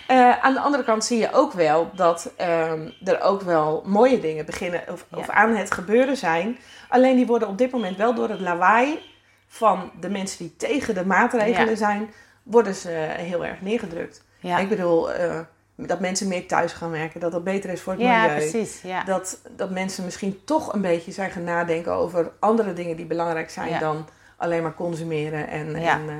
Eh, 0.08 0.40
aan 0.44 0.54
de 0.54 0.60
andere 0.60 0.84
kant 0.84 1.06
zie 1.06 1.18
je 1.18 1.32
ook 1.32 1.54
wel 1.54 1.92
dat 1.96 2.32
ehm, 2.38 2.90
er 3.04 3.22
ook 3.22 3.42
wel 3.42 3.84
mooie 3.86 4.20
dingen 4.20 4.46
beginnen 4.46 4.84
of, 4.92 5.06
Ja. 5.12 5.18
of 5.18 5.30
aan 5.30 5.56
het 5.56 5.72
gebeuren 5.72 6.18
zijn. 6.18 6.58
Alleen 6.88 7.16
die 7.16 7.26
worden 7.26 7.48
op 7.48 7.58
dit 7.58 7.72
moment 7.72 7.98
wel 7.98 8.14
door 8.16 8.30
het 8.30 8.40
lawaai 8.40 9.00
van 9.48 9.92
de 10.00 10.10
mensen 10.10 10.38
die 10.38 10.56
tegen 10.56 10.94
de 10.94 11.06
maatregelen 11.06 11.70
Ja. 11.70 11.76
zijn, 11.76 12.14
worden 12.44 12.76
ze 12.76 12.90
heel 13.18 13.46
erg 13.46 13.62
neergedrukt. 13.62 14.24
Ja, 14.40 14.58
Ik 14.58 14.70
bedoel, 14.70 15.12
eh, 15.12 15.40
dat 15.76 16.00
mensen 16.00 16.28
meer 16.28 16.48
thuis 16.48 16.74
gaan 16.74 16.92
werken, 16.92 17.20
dat 17.20 17.32
dat 17.32 17.44
beter 17.44 17.70
is 17.70 17.82
voor 17.82 17.94
het 17.94 18.02
ja 18.02 18.22
milieu. 18.22 18.36
precies. 18.38 18.82
Ja. 18.82 19.04
Dat, 19.04 19.40
dat 19.50 19.70
mensen 19.70 20.06
misschien 20.06 20.42
toch 20.46 20.74
een 20.74 20.82
beetje 20.82 21.12
zijn 21.12 21.32
gaan 21.32 21.44
nadenken 21.44 21.94
over 21.94 22.32
andere 22.40 22.74
dingen 22.74 22.96
die 22.96 23.06
belangrijk 23.06 23.50
zijn 23.50 23.70
Ja. 23.70 23.80
dan 23.80 24.08
alleen 24.38 24.64
maar 24.64 24.74
consumeren. 24.76 25.48
En, 25.48 25.80
Ja. 25.80 25.94
en 26.00 26.10
eh, 26.10 26.16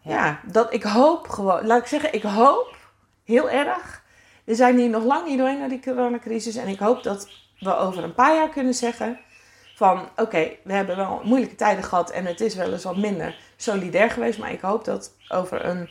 Ja. 0.00 0.14
ja. 0.14 0.40
dat 0.52 0.72
ik 0.72 0.82
hoop 0.82 1.28
gewoon, 1.28 1.66
laat 1.66 1.80
ik 1.80 1.86
zeggen, 1.86 2.12
ik 2.14 2.22
hoop 2.22 2.76
heel 3.24 3.50
erg. 3.50 4.02
We 4.44 4.54
zijn 4.54 4.78
hier 4.78 4.88
nog 4.88 5.04
lang 5.04 5.26
niet 5.26 5.38
doorheen 5.38 5.58
naar 5.58 5.68
die 5.68 5.80
coronacrisis. 5.80 6.56
En 6.56 6.68
ik 6.68 6.78
hoop 6.78 7.02
dat 7.02 7.28
we 7.58 7.76
over 7.76 8.04
een 8.04 8.14
paar 8.14 8.34
jaar 8.34 8.48
kunnen 8.48 8.74
zeggen 8.74 9.18
van 9.74 10.08
oké, 10.16 10.50
we 10.64 10.72
hebben 10.72 10.96
wel 10.96 11.20
moeilijke 11.24 11.54
tijden 11.54 11.84
gehad 11.84 12.10
en 12.10 12.24
het 12.26 12.40
is 12.40 12.54
wel 12.54 12.72
eens 12.72 12.84
wat 12.84 12.96
minder 12.96 13.36
solidair 13.56 14.10
geweest. 14.10 14.38
Maar 14.38 14.52
ik 14.52 14.60
hoop 14.60 14.84
dat, 14.84 15.12
over 15.28 15.64
een, 15.64 15.90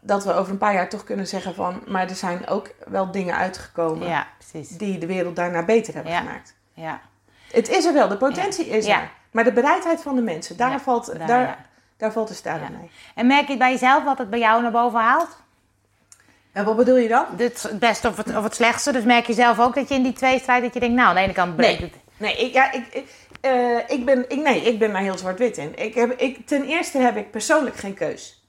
dat 0.00 0.24
we 0.24 0.32
over 0.32 0.52
een 0.52 0.58
paar 0.58 0.74
jaar 0.74 0.88
toch 0.88 1.04
kunnen 1.04 1.26
zeggen 1.26 1.54
van 1.54 1.82
maar 1.86 2.08
er 2.08 2.14
zijn 2.14 2.46
ook 2.48 2.70
wel 2.88 3.10
dingen 3.10 3.34
uitgekomen 3.36 4.08
ja, 4.08 4.26
precies. 4.38 4.68
die 4.76 4.98
de 4.98 5.06
wereld 5.06 5.36
daarna 5.36 5.64
beter 5.64 5.94
hebben 5.94 6.12
Ja. 6.12 6.18
gemaakt. 6.18 6.54
Ja, 6.74 7.00
Het 7.52 7.68
is 7.68 7.84
er 7.84 7.92
wel, 7.92 8.08
de 8.08 8.16
potentie 8.16 8.66
is 8.66 8.86
Ja. 8.86 9.00
er. 9.00 9.10
Maar 9.30 9.44
de 9.44 9.52
bereidheid 9.52 10.02
van 10.02 10.14
de 10.14 10.22
mensen, 10.22 10.56
daar, 10.56 10.80
valt, 10.80 11.18
daar, 11.26 11.66
daar, 11.96 12.12
valt 12.12 12.28
de 12.28 12.50
Ja. 12.50 12.56
mee. 12.78 12.90
En 13.14 13.26
merk 13.26 13.48
je 13.48 13.56
bij 13.56 13.70
jezelf 13.70 14.04
wat 14.04 14.18
het 14.18 14.30
bij 14.30 14.38
jou 14.38 14.62
naar 14.62 14.70
boven 14.70 15.00
haalt? 15.00 15.36
En 16.52 16.64
wat 16.64 16.76
bedoel 16.76 16.96
je 16.96 17.08
dan? 17.08 17.24
Het 17.36 17.70
beste 17.78 18.08
of 18.08 18.16
het, 18.16 18.36
of 18.36 18.42
het 18.42 18.54
slechtste. 18.54 18.92
Dus 18.92 19.04
merk 19.04 19.26
je 19.26 19.32
zelf 19.32 19.58
ook 19.60 19.74
dat 19.74 19.88
je 19.88 19.94
in 19.94 20.02
die 20.02 20.12
tweestrijd 20.12 20.62
dat 20.62 20.74
je 20.74 20.80
denkt, 20.80 20.94
nou, 20.94 21.08
aan 21.08 21.14
de 21.14 21.20
ene 21.20 21.32
kant 21.32 21.56
Nee. 21.56 21.76
het. 21.76 21.92
Nee, 22.16 22.36
ik, 22.36 22.52
ja, 22.52 22.72
ik, 22.72 22.86
ik, 22.92 23.08
eh, 23.40 23.76
ik, 23.88 24.04
ben, 24.04 24.24
ik, 24.30 24.42
nee, 24.42 24.62
ik 24.62 24.78
ben 24.78 24.92
daar 24.92 25.02
heel 25.02 25.18
zwart-wit 25.18 25.56
in. 25.56 25.78
Ik 25.78 25.94
heb, 25.94 26.10
ik, 26.20 26.46
ten 26.46 26.64
eerste 26.64 26.98
heb 26.98 27.16
ik 27.16 27.30
persoonlijk 27.30 27.76
geen 27.76 27.94
keus. 27.94 28.39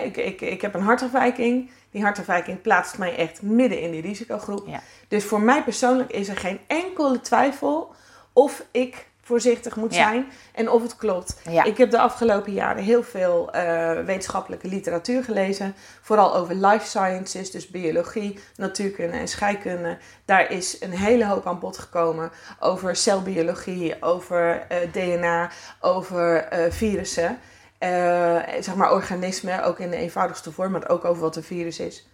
Ik, 0.00 0.16
ik, 0.16 0.40
ik 0.40 0.60
heb 0.62 0.74
een 0.74 0.82
hartafwijking. 0.82 1.70
Die 1.90 2.02
hartafwijking 2.02 2.60
plaatst 2.62 2.98
mij 2.98 3.16
echt 3.16 3.42
midden 3.42 3.80
in 3.80 3.90
die 3.90 4.00
risicogroep. 4.02 4.66
Ja. 4.66 4.80
Dus 5.08 5.24
voor 5.24 5.40
mij 5.40 5.62
persoonlijk 5.62 6.10
is 6.12 6.28
er 6.28 6.36
geen 6.36 6.60
enkele 6.66 7.20
twijfel 7.20 7.94
of 8.32 8.64
ik 8.70 9.06
voorzichtig 9.24 9.76
moet 9.76 9.94
Ja. 9.94 10.08
zijn 10.08 10.26
en 10.54 10.70
of 10.70 10.82
het 10.82 10.96
klopt. 10.96 11.40
Ja. 11.50 11.64
Ik 11.64 11.76
heb 11.76 11.90
de 11.90 11.98
afgelopen 11.98 12.52
jaren 12.52 12.82
heel 12.82 13.02
veel 13.02 13.52
eh, 13.52 14.04
wetenschappelijke 14.04 14.68
literatuur 14.68 15.24
gelezen. 15.24 15.74
Vooral 16.00 16.34
over 16.36 16.54
life 16.54 16.86
sciences, 16.86 17.50
dus 17.50 17.68
biologie, 17.68 18.38
natuurkunde 18.56 19.16
en 19.16 19.28
scheikunde. 19.28 19.98
Daar 20.24 20.50
is 20.50 20.76
een 20.80 20.90
hele 20.90 21.26
hoop 21.26 21.46
aan 21.46 21.58
bod 21.58 21.78
gekomen 21.78 22.30
over 22.60 22.96
celbiologie, 22.96 24.02
over 24.02 24.66
eh, 24.68 24.78
DNA, 24.92 25.50
over 25.80 26.36
eh, 26.36 26.72
virussen. 26.72 27.38
Eh, 27.82 28.38
zeg 28.60 28.74
maar 28.74 28.92
organismen, 28.92 29.64
ook 29.64 29.78
in 29.78 29.90
de 29.90 29.96
eenvoudigste 29.96 30.52
vorm, 30.52 30.72
maar 30.72 30.88
ook 30.88 31.04
over 31.04 31.22
wat 31.22 31.36
een 31.36 31.42
virus 31.42 31.78
is. 31.78 32.08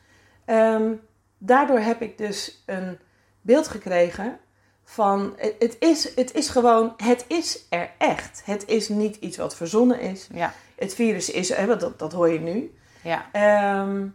Ehm, 0.44 0.92
daardoor 1.38 1.78
heb 1.78 2.02
ik 2.02 2.18
dus 2.18 2.62
een 2.66 2.98
beeld 3.40 3.68
gekregen 3.68 4.38
van 4.84 5.34
het, 5.58 5.76
is, 5.78 6.14
het 6.14 6.34
is 6.34 6.48
gewoon, 6.48 6.94
het 6.96 7.24
is 7.26 7.66
er 7.68 7.90
echt. 7.98 8.42
Het 8.44 8.66
is 8.66 8.88
niet 8.88 9.16
iets 9.16 9.36
wat 9.36 9.56
verzonnen 9.56 10.00
is. 10.00 10.28
Ja. 10.32 10.52
Het 10.76 10.94
virus 10.94 11.30
is 11.30 11.50
er, 11.50 11.66
want 11.66 11.80
dat, 11.80 11.98
dat 11.98 12.12
hoor 12.12 12.28
je 12.28 12.40
nu. 12.40 12.74
Ja. 13.02 13.26
Ehm, 13.32 14.06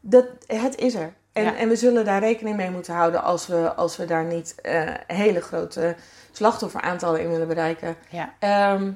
dat, 0.00 0.26
het 0.46 0.76
is 0.76 0.94
er. 0.94 1.12
En, 1.32 1.44
Ja. 1.44 1.56
en 1.56 1.68
we 1.68 1.76
zullen 1.76 2.04
daar 2.04 2.20
rekening 2.20 2.56
mee 2.56 2.70
moeten 2.70 2.94
houden 2.94 3.22
als 3.22 3.46
we, 3.46 3.74
als 3.74 3.96
we 3.96 4.04
daar 4.04 4.24
niet 4.24 4.54
eh, 4.60 4.94
hele 5.06 5.40
grote 5.40 5.96
slachtofferaantallen 6.32 7.20
in 7.20 7.30
willen 7.30 7.48
bereiken. 7.48 7.96
Ja. 8.10 8.34
Ehm, 8.38 8.92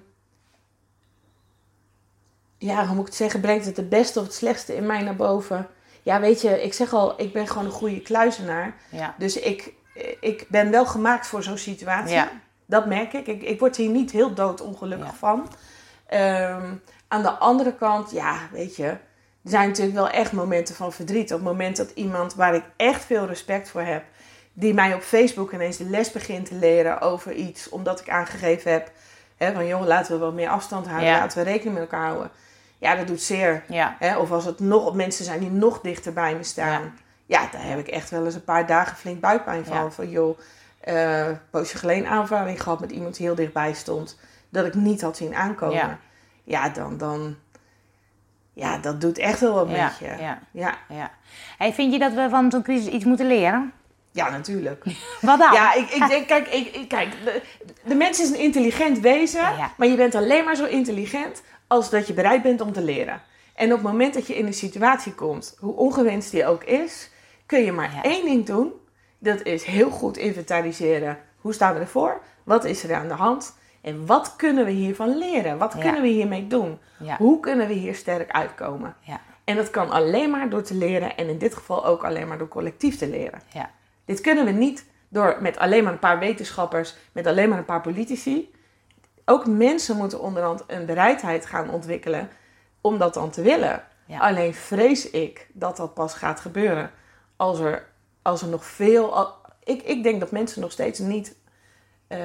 ja, 2.60 2.86
hoe 2.86 2.94
moet 2.94 3.00
ik 3.00 3.06
het 3.06 3.14
zeggen? 3.14 3.40
Brengt 3.40 3.66
het 3.66 3.76
het 3.76 3.88
beste 3.88 4.18
of 4.18 4.24
het 4.24 4.34
slechtste 4.34 4.76
in 4.76 4.86
mij 4.86 5.02
naar 5.02 5.16
boven? 5.16 5.66
Ja, 6.02 6.20
weet 6.20 6.40
je, 6.40 6.62
ik 6.62 6.72
zeg 6.72 6.92
al, 6.92 7.20
ik 7.20 7.32
ben 7.32 7.48
gewoon 7.48 7.64
een 7.64 7.70
goede 7.70 8.00
kluizenaar. 8.00 8.74
Ja. 8.90 9.14
Dus 9.18 9.38
ik, 9.38 9.72
ik 10.20 10.46
ben 10.48 10.70
wel 10.70 10.86
gemaakt 10.86 11.26
voor 11.26 11.42
zo'n 11.42 11.58
situatie. 11.58 12.14
Ja. 12.14 12.30
Dat 12.66 12.86
merk 12.86 13.12
ik. 13.12 13.26
ik. 13.26 13.42
Ik 13.42 13.60
word 13.60 13.76
hier 13.76 13.90
niet 13.90 14.10
heel 14.10 14.34
doodongelukkig 14.34 15.06
Ja. 15.06 15.14
van. 15.14 15.48
Ehm, 16.06 16.74
aan 17.08 17.22
de 17.22 17.30
andere 17.30 17.74
kant, 17.74 18.10
ja, 18.10 18.36
weet 18.52 18.76
je... 18.76 18.96
Er 19.44 19.50
zijn 19.50 19.68
natuurlijk 19.68 19.96
wel 19.96 20.08
echt 20.08 20.32
momenten 20.32 20.74
van 20.74 20.92
verdriet. 20.92 21.32
Op 21.32 21.38
het 21.38 21.46
moment 21.48 21.76
dat 21.76 21.90
iemand 21.94 22.34
waar 22.34 22.54
ik 22.54 22.64
echt 22.76 23.04
veel 23.04 23.26
respect 23.26 23.68
voor 23.70 23.80
heb... 23.80 24.04
die 24.52 24.74
mij 24.74 24.94
op 24.94 25.02
Facebook 25.02 25.52
ineens 25.52 25.76
de 25.76 25.84
les 25.84 26.12
begint 26.12 26.46
te 26.46 26.54
leren 26.54 27.00
over 27.00 27.32
iets... 27.32 27.68
omdat 27.68 28.00
ik 28.00 28.08
aangegeven 28.08 28.72
heb... 28.72 28.90
Hè, 29.36 29.52
van 29.52 29.66
joh, 29.66 29.86
laten 29.86 30.12
we 30.12 30.18
wat 30.18 30.34
meer 30.34 30.48
afstand 30.48 30.86
houden. 30.86 31.08
Ja. 31.08 31.18
Laten 31.18 31.38
we 31.38 31.44
rekening 31.44 31.74
met 31.74 31.82
elkaar 31.82 32.06
houden. 32.06 32.30
Ja, 32.80 32.94
dat 32.94 33.06
doet 33.06 33.22
zeer. 33.22 33.64
Ja. 33.68 33.96
Hè, 33.98 34.16
of 34.18 34.30
als 34.30 34.44
het 34.44 34.60
nog 34.60 34.94
mensen 34.94 35.24
zijn 35.24 35.40
die 35.40 35.50
nog 35.50 35.80
dichter 35.80 36.12
bij 36.12 36.34
me 36.34 36.42
staan. 36.42 36.98
Ja, 37.26 37.48
daar 37.52 37.64
heb 37.64 37.78
ik 37.78 37.88
echt 37.88 38.10
wel 38.10 38.24
eens 38.24 38.34
een 38.34 38.44
paar 38.44 38.66
dagen 38.66 38.96
flink 38.96 39.20
buikpijn 39.20 39.64
van. 39.64 39.76
Ja. 39.76 39.90
Van 39.90 40.10
joh, 40.10 40.38
poosje 41.50 41.78
geleden 41.78 42.04
een 42.04 42.10
aanvaring 42.10 42.62
gehad 42.62 42.80
met 42.80 42.90
iemand 42.90 43.16
die 43.16 43.26
heel 43.26 43.34
dichtbij 43.34 43.72
stond. 43.72 44.18
Dat 44.48 44.66
ik 44.66 44.74
niet 44.74 45.00
had 45.02 45.16
zien 45.16 45.34
aankomen. 45.34 45.74
Ja. 45.76 45.98
Ja, 46.44 46.68
dan, 46.68 46.96
dan... 46.96 47.36
Ja, 48.52 48.78
dat 48.78 49.00
doet 49.00 49.18
echt 49.18 49.40
wel 49.40 49.54
wat 49.54 49.70
Ja. 49.70 49.84
met 49.84 49.98
je. 49.98 50.22
Ja. 50.22 50.38
Ja, 50.50 50.74
ja. 50.88 51.10
Hey, 51.58 51.72
vind 51.72 51.92
je 51.92 51.98
dat 51.98 52.12
we 52.12 52.26
van 52.30 52.50
zo'n 52.50 52.62
crisis 52.62 52.92
iets 52.92 53.04
moeten 53.04 53.26
leren? 53.26 53.72
ja 54.12 54.30
natuurlijk. 54.30 54.84
Wat 55.20 55.38
dan? 55.38 55.52
Ja, 55.52 55.74
ik, 55.74 55.90
ik 55.90 56.08
denk, 56.08 56.26
kijk, 56.26 56.48
ik, 56.48 56.88
kijk 56.88 57.10
de, 57.24 57.42
de 57.84 57.94
mens 57.94 58.20
is 58.20 58.28
een 58.30 58.38
intelligent 58.38 58.98
wezen, 59.00 59.40
Ja. 59.40 59.72
maar 59.76 59.88
je 59.88 59.96
bent 59.96 60.14
alleen 60.14 60.44
maar 60.44 60.56
zo 60.56 60.64
intelligent 60.64 61.42
als 61.70 61.90
dat 61.90 62.06
je 62.06 62.12
bereid 62.12 62.42
bent 62.42 62.60
om 62.60 62.72
te 62.72 62.82
leren. 62.82 63.22
En 63.54 63.66
op 63.72 63.78
het 63.78 63.86
moment 63.86 64.14
dat 64.14 64.26
je 64.26 64.34
in 64.36 64.46
een 64.46 64.54
situatie 64.54 65.14
komt, 65.14 65.56
hoe 65.58 65.76
ongewenst 65.76 66.30
die 66.30 66.46
ook 66.46 66.64
is, 66.64 67.10
kun 67.46 67.64
je 67.64 67.72
maar 67.72 67.92
Ja. 67.94 68.02
één 68.02 68.24
ding 68.24 68.46
doen. 68.46 68.72
Dat 69.18 69.42
is 69.42 69.64
heel 69.64 69.90
goed 69.90 70.16
inventariseren. 70.16 71.18
Hoe 71.40 71.52
staan 71.54 71.74
we 71.74 71.80
ervoor? 71.80 72.20
Wat 72.44 72.64
is 72.64 72.84
er 72.84 72.94
aan 72.94 73.08
de 73.08 73.14
hand? 73.14 73.56
En 73.80 74.06
wat 74.06 74.36
kunnen 74.36 74.64
we 74.64 74.70
hiervan 74.70 75.18
leren? 75.18 75.58
Wat 75.58 75.72
Ja. 75.72 75.80
kunnen 75.80 76.02
we 76.02 76.08
hiermee 76.08 76.46
doen? 76.46 76.78
Ja. 76.98 77.16
Hoe 77.16 77.40
kunnen 77.40 77.66
we 77.68 77.74
hier 77.74 77.94
sterk 77.94 78.30
uitkomen? 78.30 78.96
En 79.44 79.56
dat 79.56 79.70
kan 79.70 79.90
alleen 79.90 80.30
maar 80.30 80.48
door 80.50 80.62
te 80.62 80.74
leren 80.74 81.16
en 81.16 81.28
in 81.28 81.38
dit 81.38 81.54
geval 81.54 81.86
ook 81.86 82.04
alleen 82.04 82.28
maar 82.28 82.38
door 82.38 82.48
collectief 82.48 82.96
te 82.98 83.08
leren. 83.08 83.40
Ja. 83.52 83.70
Dit 84.04 84.20
kunnen 84.20 84.44
we 84.44 84.50
niet 84.50 84.84
door 85.08 85.36
met 85.40 85.58
alleen 85.58 85.84
maar 85.84 85.92
een 85.92 85.98
paar 85.98 86.18
wetenschappers, 86.18 86.96
met 87.12 87.26
alleen 87.26 87.48
maar 87.48 87.58
een 87.58 87.64
paar 87.64 87.80
politici. 87.80 88.50
Ook 89.30 89.46
mensen 89.46 89.96
moeten 89.96 90.20
onderhand 90.20 90.64
een 90.66 90.86
bereidheid 90.86 91.46
gaan 91.46 91.70
ontwikkelen 91.70 92.28
om 92.80 92.98
dat 92.98 93.14
dan 93.14 93.30
te 93.30 93.42
willen. 93.42 93.82
Ja. 94.06 94.18
Alleen 94.18 94.54
vrees 94.54 95.10
ik 95.10 95.46
dat 95.52 95.76
dat 95.76 95.94
pas 95.94 96.14
gaat 96.14 96.40
gebeuren 96.40 96.90
als 97.36 97.58
er, 97.60 97.86
als 98.22 98.42
er 98.42 98.48
nog 98.48 98.64
veel. 98.64 99.14
al- 99.16 99.34
Ik, 99.64 99.82
ik 99.82 100.02
denk 100.02 100.20
dat 100.20 100.30
mensen 100.30 100.60
nog 100.60 100.72
steeds 100.72 100.98
niet 100.98 101.34
eh, 102.06 102.18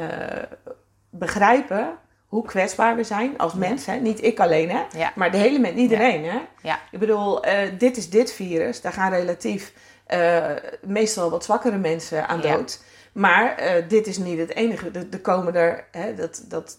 begrijpen 1.10 1.98
hoe 2.28 2.46
kwetsbaar 2.46 2.96
we 2.96 3.04
zijn 3.04 3.38
als 3.38 3.54
mens. 3.54 3.86
Hè? 3.86 3.96
Niet 3.96 4.24
ik 4.24 4.40
alleen, 4.40 4.70
hè? 4.70 4.84
Ja. 4.98 5.12
maar 5.16 5.32
de 5.32 5.38
hele 5.38 5.60
mens, 5.60 5.76
iedereen. 5.76 6.26
Hè? 6.26 6.40
Ja. 6.62 6.80
Ik 6.92 7.00
bedoel, 7.00 7.44
eh, 7.44 7.70
dit 7.80 7.98
is 7.98 8.10
dit 8.10 8.32
virus. 8.34 8.82
Daar 8.82 8.94
gaan 8.94 9.12
relatief 9.12 9.74
eh, 10.06 10.52
meestal 10.82 11.30
wat 11.30 11.44
zwakkere 11.44 11.78
mensen 11.78 12.28
aan 12.28 12.42
dood. 12.42 12.84
Maar 13.14 13.56
dit 13.88 14.08
is 14.08 14.18
niet 14.18 14.40
het 14.40 14.56
enige. 14.56 14.92
Er, 15.12 15.20
komen 15.20 15.56
er, 15.56 15.88
hè, 15.92 16.14
dat, 16.16 16.46
dat 16.48 16.78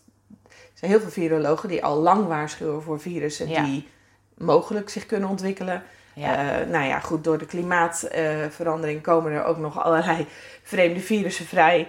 zijn 0.78 0.90
heel 0.90 1.00
veel 1.00 1.10
virologen 1.10 1.68
die 1.68 1.84
al 1.84 1.96
lang 1.96 2.26
waarschuwen 2.26 2.82
voor 2.82 3.00
virussen 3.00 3.48
Ja. 3.48 3.62
die 3.64 3.88
mogelijk 4.34 4.88
zich 4.88 5.06
kunnen 5.06 5.28
ontwikkelen. 5.28 5.82
Ja. 6.14 6.60
Eh, 6.60 6.66
nou 6.68 6.84
ja, 6.84 7.00
goed, 7.00 7.24
door 7.24 7.38
de 7.38 7.46
klimaatverandering 7.46 9.02
komen 9.02 9.32
er 9.32 9.44
ook 9.44 9.56
nog 9.58 9.82
allerlei 9.84 10.26
vreemde 10.62 11.00
virussen 11.00 11.46
vrij. 11.46 11.88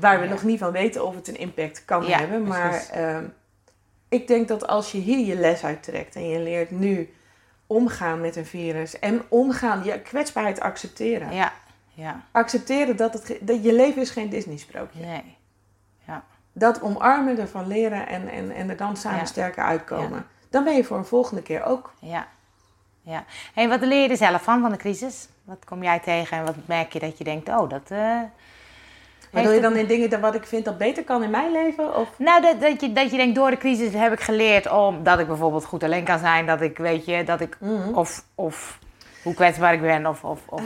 Waar 0.00 0.18
we 0.18 0.24
Ja. 0.24 0.30
nog 0.30 0.42
niet 0.42 0.58
van 0.58 0.72
weten 0.72 1.04
of 1.04 1.14
het 1.14 1.28
een 1.28 1.36
impact 1.38 1.84
kan 1.84 2.06
Ja, 2.06 2.18
hebben. 2.18 2.42
Maar 2.46 2.86
ehm, 2.90 3.24
ik 4.08 4.26
denk 4.28 4.48
dat 4.48 4.66
als 4.66 4.92
je 4.92 4.98
hier 4.98 5.26
je 5.26 5.34
les 5.40 5.64
uit 5.64 5.82
trekt 5.82 6.14
en 6.14 6.28
je 6.28 6.38
leert 6.38 6.70
nu 6.70 7.14
omgaan 7.66 8.20
met 8.20 8.36
een 8.36 8.46
virus 8.46 8.98
en 8.98 9.22
omgaan, 9.28 9.84
je 9.84 10.00
kwetsbaarheid 10.00 10.60
accepteren. 10.60 11.32
ja. 11.34 11.52
Ja. 11.94 12.24
Accepteren 12.32 12.96
dat, 12.96 13.12
het, 13.12 13.38
dat 13.40 13.64
je 13.64 13.72
leven 13.72 14.02
is 14.02 14.10
geen 14.10 14.28
Disney-sprookje. 14.28 15.00
Nee. 15.00 15.36
Dat 16.58 16.82
omarmen, 16.82 17.38
ervan 17.38 17.66
leren 17.66 18.06
en, 18.08 18.28
en, 18.28 18.50
en 18.50 18.70
er 18.70 18.76
dan 18.76 18.96
samen 18.96 19.18
Ja. 19.18 19.24
sterker 19.24 19.62
uitkomen. 19.64 20.26
Dan 20.50 20.64
ben 20.64 20.76
je 20.76 20.84
voor 20.84 20.96
een 20.96 21.04
volgende 21.04 21.42
keer 21.42 21.64
ook. 21.64 21.92
Ja. 21.98 22.26
Ja. 23.02 23.24
Hey, 23.54 23.68
wat 23.68 23.80
leer 23.80 24.02
je 24.02 24.08
er 24.08 24.16
zelf 24.16 24.42
van, 24.42 24.60
van 24.60 24.70
de 24.70 24.76
crisis? 24.76 25.28
Wat 25.44 25.64
kom 25.64 25.82
jij 25.82 25.98
tegen 25.98 26.36
en 26.38 26.44
wat 26.44 26.54
merk 26.64 26.92
je 26.92 26.98
dat 26.98 27.18
je 27.18 27.24
denkt, 27.24 27.48
oh, 27.48 27.68
dat... 27.68 27.82
eh, 27.90 27.98
Maar 29.30 29.42
wil 29.42 29.50
je 29.50 29.60
dan 29.60 29.76
in 29.76 29.86
dingen 29.86 30.10
dat 30.10 30.20
wat 30.20 30.34
ik 30.34 30.44
vind 30.46 30.64
dat 30.64 30.78
beter 30.78 31.04
kan 31.04 31.22
in 31.22 31.30
mijn 31.30 31.52
leven? 31.52 31.96
Of 31.96 32.08
Nou, 32.18 32.42
dat, 32.42 32.60
dat, 32.60 32.80
je, 32.80 32.92
dat 32.92 33.10
je 33.10 33.16
denkt, 33.16 33.34
door 33.34 33.50
de 33.50 33.56
crisis 33.56 33.92
heb 33.92 34.12
ik 34.12 34.20
geleerd 34.20 34.70
om 34.70 35.02
dat 35.02 35.18
ik 35.18 35.26
bijvoorbeeld 35.26 35.64
goed 35.64 35.82
alleen 35.82 36.04
kan 36.04 36.18
zijn. 36.18 36.46
Dat 36.46 36.60
ik, 36.60 36.78
weet 36.78 37.04
je, 37.04 37.24
dat 37.24 37.40
ik, 37.40 37.56
Mhm. 37.60 37.94
of, 37.94 38.24
of 38.34 38.78
hoe 39.22 39.34
kwetsbaar 39.34 39.72
ik 39.74 39.80
ben. 39.80 40.06
Of, 40.06 40.24
of, 40.24 40.40
of, 40.46 40.62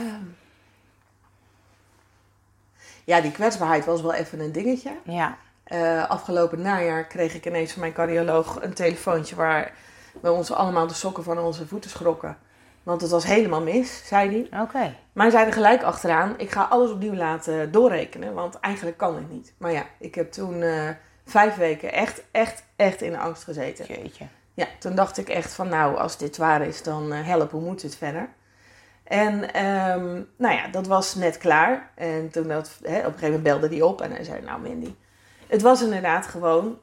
Ja, 3.03 3.21
die 3.21 3.31
kwetsbaarheid 3.31 3.85
was 3.85 4.01
wel 4.01 4.13
even 4.13 4.39
een 4.39 4.51
dingetje. 4.51 4.91
ja, 5.03 5.37
Eh, 5.71 6.09
afgelopen 6.09 6.61
najaar 6.61 7.05
kreeg 7.05 7.33
ik 7.33 7.45
ineens 7.45 7.71
van 7.71 7.81
mijn 7.81 7.93
cardioloog 7.93 8.61
een 8.61 8.73
telefoontje 8.73 9.35
waar 9.35 9.73
we 10.21 10.31
ons 10.31 10.51
allemaal 10.51 10.87
de 10.87 10.93
sokken 10.93 11.23
van 11.23 11.39
onze 11.39 11.67
voeten 11.67 11.89
schrokken. 11.89 12.37
Want 12.83 13.01
het 13.01 13.11
was 13.11 13.25
helemaal 13.25 13.61
mis, 13.61 14.01
zei 14.07 14.29
hij. 14.29 14.61
oké. 14.61 14.95
Maar 15.13 15.25
hij 15.25 15.29
zei 15.29 15.45
er 15.45 15.53
gelijk 15.53 15.83
achteraan, 15.83 16.33
ik 16.37 16.51
ga 16.51 16.63
alles 16.63 16.91
opnieuw 16.91 17.13
laten 17.13 17.71
doorrekenen, 17.71 18.33
want 18.33 18.59
eigenlijk 18.59 18.97
kan 18.97 19.15
het 19.15 19.29
niet. 19.29 19.53
Maar 19.57 19.71
ja, 19.71 19.85
ik 19.99 20.15
heb 20.15 20.31
toen 20.31 20.61
eh, 20.61 20.89
vijf 21.25 21.55
weken 21.55 21.93
echt, 21.93 22.23
echt, 22.31 22.63
echt 22.75 23.01
in 23.01 23.11
de 23.11 23.17
angst 23.17 23.43
gezeten. 23.43 23.85
Jeetje. 23.85 24.25
Ja, 24.53 24.67
toen 24.79 24.95
dacht 24.95 25.17
ik 25.17 25.29
echt 25.29 25.53
van 25.53 25.69
nou, 25.69 25.97
als 25.97 26.17
dit 26.17 26.37
waar 26.37 26.61
is, 26.61 26.83
dan 26.83 27.13
eh, 27.13 27.25
help, 27.25 27.51
hoe 27.51 27.61
moet 27.61 27.81
het 27.81 27.95
verder? 27.95 28.29
En 29.03 29.53
ehm, 29.53 30.21
nou 30.37 30.55
ja, 30.55 30.67
dat 30.67 30.87
was 30.87 31.15
net 31.15 31.37
klaar. 31.37 31.91
En 31.95 32.29
toen 32.29 32.47
dat, 32.47 32.79
hè, 32.83 32.97
op 32.97 33.05
een 33.05 33.11
gegeven 33.11 33.25
moment 33.25 33.43
belde 33.43 33.67
hij 33.67 33.81
op 33.81 34.01
en 34.01 34.11
hij 34.11 34.23
zei, 34.23 34.41
nou 34.41 34.61
Mandy, 34.61 34.95
het 35.51 35.61
was 35.61 35.81
inderdaad 35.81 36.25
gewoon 36.27 36.79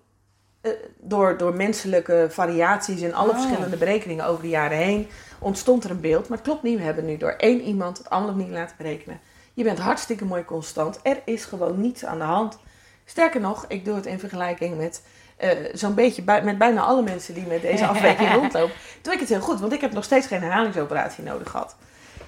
eh, 0.61 0.73
door, 1.01 1.37
door 1.37 1.55
menselijke 1.55 2.27
variaties 2.31 3.03
en 3.03 3.15
alle 3.15 3.31
Oh. 3.31 3.35
verschillende 3.41 3.77
berekeningen 3.77 4.25
over 4.27 4.43
de 4.43 4.49
jaren 4.49 4.77
heen 4.77 5.09
ontstond 5.39 5.85
er 5.85 5.91
een 5.91 6.01
beeld. 6.01 6.29
Maar 6.29 6.39
het 6.39 6.47
klopt 6.47 6.63
niet, 6.63 6.79
we 6.79 6.85
hebben 6.85 7.05
nu 7.05 7.17
door 7.17 7.31
één 7.31 7.61
iemand 7.61 7.99
het 7.99 8.11
allemaal 8.11 8.35
niet 8.35 8.49
laten 8.49 8.77
berekenen. 8.77 9.21
Je 9.55 9.65
bent 9.65 9.79
hartstikke 9.79 10.25
mooi 10.25 10.45
constant. 10.45 11.01
Er 11.03 11.21
is 11.25 11.45
gewoon 11.45 11.81
niets 11.81 12.05
aan 12.05 12.19
de 12.19 12.25
hand. 12.25 12.59
Sterker 13.05 13.41
nog, 13.41 13.65
ik 13.69 13.85
doe 13.85 13.95
het 13.95 14.07
in 14.07 14.19
vergelijking 14.19 14.77
met 14.77 15.03
eh, 15.37 15.51
zo'n 15.73 15.95
beetje 15.95 16.23
bij, 16.23 16.43
met 16.43 16.59
bijna 16.59 16.83
alle 16.83 17.03
mensen 17.03 17.35
die 17.35 17.47
met 17.47 17.63
deze 17.63 17.87
afwijking 17.93 18.33
rondlopen. 18.33 18.75
Doe 19.03 19.13
ik 19.13 19.21
het 19.21 19.29
heel 19.29 19.41
goed, 19.41 19.61
want 19.61 19.73
ik 19.73 19.81
heb 19.81 19.93
nog 19.93 20.05
steeds 20.05 20.27
geen 20.27 20.43
herhalingsoperatie 20.43 21.25
nodig 21.25 21.51
gehad. 21.51 21.77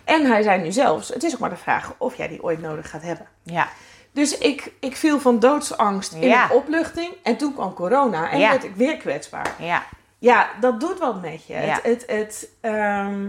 En 0.04 0.24
hij 0.26 0.42
zei 0.42 0.62
nu 0.62 0.72
zelfs, 0.72 1.08
het 1.08 1.22
is 1.22 1.34
ook 1.34 1.40
maar 1.40 1.50
de 1.50 1.56
vraag 1.56 1.94
of 1.98 2.16
jij 2.16 2.28
die 2.28 2.42
ooit 2.42 2.60
nodig 2.60 2.90
gaat 2.90 3.02
hebben. 3.02 3.26
Ja, 3.42 3.68
Dus 4.12 4.38
ik, 4.38 4.72
ik 4.80 4.96
viel 4.96 5.20
van 5.20 5.38
doodsangst 5.38 6.12
in 6.12 6.20
Ja. 6.20 6.44
een 6.44 6.56
opluchting. 6.56 7.14
En 7.22 7.36
toen 7.36 7.54
kwam 7.54 7.74
corona 7.74 8.30
en 8.30 8.38
Ja. 8.38 8.50
werd 8.50 8.64
ik 8.64 8.74
weer 8.74 8.96
kwetsbaar. 8.96 9.54
ja, 9.58 9.82
Ja, 10.18 10.48
dat 10.60 10.80
doet 10.80 10.98
wat 10.98 11.20
met 11.20 11.46
je. 11.46 11.52
Ja. 11.54 11.60
Het, 11.60 11.82
het, 11.82 12.04
het, 12.06 12.48
ehm, 12.60 13.28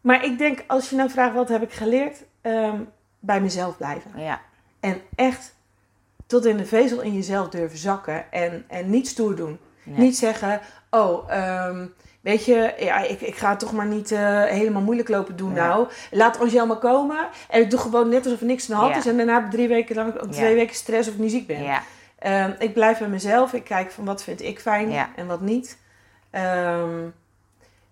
maar 0.00 0.24
ik 0.24 0.38
denk, 0.38 0.64
als 0.66 0.90
je 0.90 0.96
nou 0.96 1.10
vraagt 1.10 1.34
wat 1.34 1.48
heb 1.48 1.62
ik 1.62 1.72
geleerd, 1.72 2.22
Ehm, 2.40 2.76
bij 3.18 3.40
mezelf 3.40 3.76
blijven. 3.76 4.10
ja, 4.16 4.40
En 4.80 5.00
echt 5.14 5.54
tot 6.26 6.44
in 6.46 6.56
de 6.56 6.66
vezel 6.66 7.00
in 7.00 7.12
jezelf 7.14 7.48
durven 7.48 7.78
zakken 7.78 8.32
en, 8.32 8.64
en 8.68 8.90
niet 8.90 9.08
stoer 9.08 9.36
doen. 9.36 9.58
Nee. 9.82 9.98
Niet 9.98 10.16
zeggen, 10.18 10.60
oh, 10.90 11.30
ehm, 11.32 11.86
weet 12.20 12.44
je, 12.44 12.74
ja, 12.78 12.98
ik, 13.02 13.20
ik 13.20 13.36
ga 13.36 13.50
het 13.50 13.58
toch 13.58 13.72
maar 13.72 13.86
niet 13.86 14.12
eh, 14.12 14.44
helemaal 14.44 14.82
moeilijk 14.82 15.08
lopen 15.08 15.36
doen 15.36 15.54
Ja. 15.54 15.66
nou. 15.66 15.88
Laat 16.10 16.40
Angel 16.40 16.66
maar 16.66 16.76
komen 16.78 17.28
en 17.48 17.60
ik 17.60 17.70
doe 17.70 17.78
gewoon 17.80 18.08
net 18.08 18.24
alsof 18.24 18.40
er 18.40 18.46
niks 18.46 18.70
aan 18.70 18.76
de 18.76 18.82
hand 18.82 18.94
Ja. 18.94 19.00
is. 19.00 19.06
En 19.06 19.16
daarna 19.16 19.34
heb 19.34 19.44
ik 19.44 19.50
drie 19.50 19.68
weken 19.68 19.96
lang 19.96 20.14
twee 20.30 20.54
weken 20.54 20.74
stress 20.74 21.08
of 21.08 21.14
ik 21.14 21.20
niet 21.20 21.30
ziek 21.30 21.46
ben. 21.46 21.62
ja, 21.62 21.82
Ehm, 22.18 22.52
ik 22.58 22.72
blijf 22.74 22.98
bij 22.98 23.08
mezelf. 23.08 23.52
Ik 23.52 23.64
kijk 23.64 23.90
van 23.90 24.04
wat 24.04 24.22
vind 24.22 24.42
ik 24.42 24.60
fijn 24.60 25.06
en 25.16 25.26
wat 25.26 25.40
niet. 25.40 25.78
Ehm, 26.30 26.98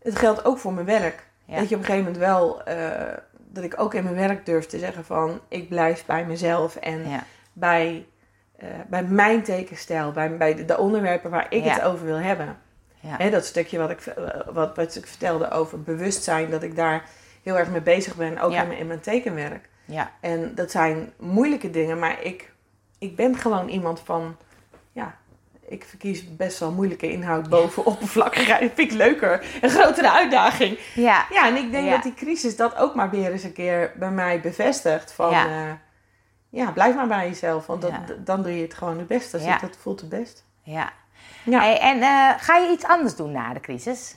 het 0.03 0.17
geldt 0.19 0.45
ook 0.45 0.59
voor 0.59 0.73
mijn 0.73 0.87
werk. 0.87 1.27
Dat 1.47 1.69
je 1.69 1.75
op 1.75 1.81
een 1.81 1.87
gegeven 1.87 2.05
moment 2.13 2.17
wel, 2.17 2.63
eh, 2.65 3.17
dat 3.37 3.65
ik 3.65 3.81
ook 3.81 3.95
in 3.95 4.03
mijn 4.05 4.15
werk 4.15 4.47
durf 4.47 4.67
te 4.67 4.79
zeggen 4.79 5.05
van, 5.05 5.41
ik 5.49 5.69
blijf 5.69 6.05
bij 6.07 6.25
mezelf 6.25 6.77
en 6.77 7.03
bij, 7.53 8.07
eh, 8.57 8.69
bij 8.89 9.03
mijn 9.03 9.43
tekenstijl, 9.43 10.13
bij, 10.13 10.37
bij 10.37 10.55
de, 10.55 10.65
de 10.65 10.79
onderwerpen 10.79 11.31
waar 11.31 11.47
ik 11.49 11.65
het 11.65 11.83
over 11.83 12.05
wil 12.07 12.17
hebben. 12.19 12.59
Ja. 13.01 13.15
Hè, 13.19 13.31
dat 13.31 13.45
stukje 13.45 13.79
wat 13.79 13.91
ik, 13.91 14.01
eh, 14.01 14.25
wat, 14.53 14.77
wat 14.77 14.97
ik 14.97 15.07
vertelde 15.07 15.51
over 15.51 15.83
bewustzijn, 15.83 16.51
dat 16.51 16.63
ik 16.63 16.77
daar 16.77 17.05
heel 17.43 17.59
erg 17.59 17.69
mee 17.69 17.81
bezig 17.81 18.15
ben, 18.17 18.39
ook 18.39 18.53
Ja. 18.53 18.61
in, 18.63 18.69
mijn, 18.69 18.81
in 18.81 18.87
mijn 18.87 19.01
tekenwerk. 19.01 19.69
Ja. 19.85 20.11
En 20.21 20.55
dat 20.55 20.71
zijn 20.71 21.13
moeilijke 21.17 21.71
dingen, 21.71 21.99
maar 21.99 22.23
ik, 22.23 22.53
ik 22.99 23.17
ben 23.17 23.37
gewoon 23.37 23.69
iemand 23.69 24.01
van, 24.05 24.37
ja, 24.93 25.17
ik 25.69 25.85
verkies 25.85 26.37
best 26.37 26.59
wel 26.59 26.71
moeilijke 26.73 27.11
inhoud 27.11 27.49
boven 27.49 27.85
oppervlakkigheid. 27.85 28.61
Dat 28.67 28.71
vind 28.75 28.91
ik 28.91 28.97
leuker, 28.97 29.47
een 29.61 29.71
grotere 29.71 30.11
uitdaging. 30.13 30.79
Ja. 30.95 31.27
Ja, 31.31 31.47
en 31.47 31.57
ik 31.57 31.71
denk 31.71 31.91
dat 31.91 32.03
die 32.03 32.15
crisis 32.15 32.57
dat 32.57 32.77
ook 32.77 32.95
maar 32.95 33.11
weer 33.11 33.33
eens 33.33 33.43
een 33.43 33.53
keer 33.53 33.93
bij 33.97 34.11
mij 34.11 34.41
bevestigt. 34.41 35.13
Van, 35.13 35.31
Ja. 35.31 35.47
ja, 35.49 35.79
ja 36.51 36.71
blijf 36.71 36.95
maar 36.95 37.09
bij 37.09 37.29
jezelf, 37.29 37.67
want 37.67 37.83
dat, 37.83 37.93
dan 38.25 38.43
doe 38.43 38.57
je 38.57 38.63
het 38.63 38.75
gewoon 38.75 38.99
het 38.99 39.07
beste. 39.07 39.57
Dat 39.61 39.77
voelt 39.81 40.01
het 40.01 40.09
best. 40.09 40.45
ja. 40.63 40.93
Ja. 41.51 41.61
Hey, 41.61 41.79
en 41.79 42.03
eh, 42.03 42.31
ga 42.39 42.57
je 42.57 42.71
iets 42.71 42.85
anders 42.85 43.17
doen 43.17 43.33
na 43.33 43.53
de 43.53 43.61
crisis? 43.61 44.15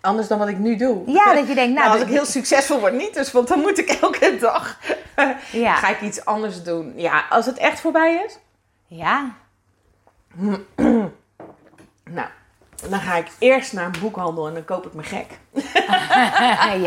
Anders 0.00 0.28
dan 0.28 0.38
wat 0.38 0.48
ik 0.48 0.58
nu 0.58 0.76
doe. 0.76 1.02
Ja, 1.06 1.34
dat 1.38 1.48
je 1.48 1.54
denkt, 1.54 1.74
nou... 1.74 1.86
Nou, 1.86 1.90
als 1.90 2.00
ik 2.00 2.08
heel 2.08 2.26
succesvol 2.26 2.80
word, 2.80 2.92
niet 2.92 3.14
dus, 3.14 3.32
want 3.32 3.48
dan 3.48 3.58
moet 3.60 3.78
ik 3.78 3.88
elke 3.88 4.36
dag. 4.40 4.78
Ja. 5.52 5.74
Ga 5.74 5.88
ik 5.88 6.00
iets 6.00 6.24
anders 6.24 6.62
doen? 6.62 6.92
Ja, 6.96 7.24
als 7.30 7.46
het 7.46 7.58
echt 7.58 7.80
voorbij 7.80 8.24
is, 8.26 8.38
Ja. 8.86 9.34
nou, 12.04 12.28
dan 12.88 13.00
ga 13.00 13.16
ik 13.16 13.26
eerst 13.38 13.72
naar 13.72 13.84
een 13.84 14.00
boekhandel 14.00 14.48
en 14.48 14.54
dan 14.54 14.64
koop 14.64 14.86
ik 14.86 14.94
me 14.94 15.02
gek. 15.02 15.26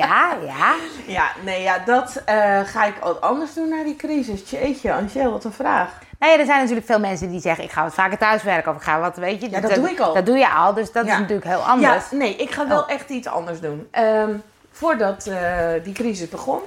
ja, 0.01 0.33
ja. 0.45 0.75
Ja, 1.07 1.31
nee, 1.43 1.61
ja, 1.61 1.79
dat 1.79 2.21
eh, 2.25 2.59
ga 2.63 2.85
ik 2.85 2.95
wat 2.95 3.21
anders 3.21 3.53
doen 3.53 3.69
na 3.69 3.83
die 3.83 3.95
crisis. 3.95 4.49
Jeetje, 4.49 4.93
Angel, 4.93 5.31
wat 5.31 5.43
een 5.43 5.51
vraag. 5.51 5.99
Nou 6.19 6.31
ja, 6.33 6.39
er 6.39 6.45
zijn 6.45 6.59
natuurlijk 6.59 6.85
veel 6.87 6.99
mensen 6.99 7.29
die 7.29 7.39
zeggen, 7.39 7.63
ik 7.63 7.71
ga 7.71 7.83
wat 7.83 7.93
vaker 7.93 8.17
thuiswerken 8.17 8.71
of 8.71 8.77
ik 8.77 8.83
ga 8.83 8.99
wat, 8.99 9.17
weet 9.17 9.41
je. 9.41 9.49
Ja, 9.49 9.59
dat 9.59 9.73
doe 9.75 9.89
ik 9.89 9.99
al. 9.99 10.13
Dat 10.13 10.25
doe 10.25 10.37
je 10.37 10.49
al, 10.49 10.73
dus 10.73 10.91
dat 10.91 11.05
Ja. 11.05 11.13
is 11.13 11.19
natuurlijk 11.19 11.47
heel 11.47 11.59
anders. 11.67 12.09
Ja, 12.09 12.17
nee, 12.17 12.35
ik 12.35 12.51
ga 12.51 12.67
wel 12.67 12.79
Oh. 12.81 12.89
echt 12.91 13.09
iets 13.09 13.27
anders 13.27 13.59
doen. 13.59 13.87
Ehm, 13.91 14.31
voordat 14.71 15.27
eh, 15.27 15.67
die 15.83 15.93
crisis 15.93 16.29
begon. 16.29 16.59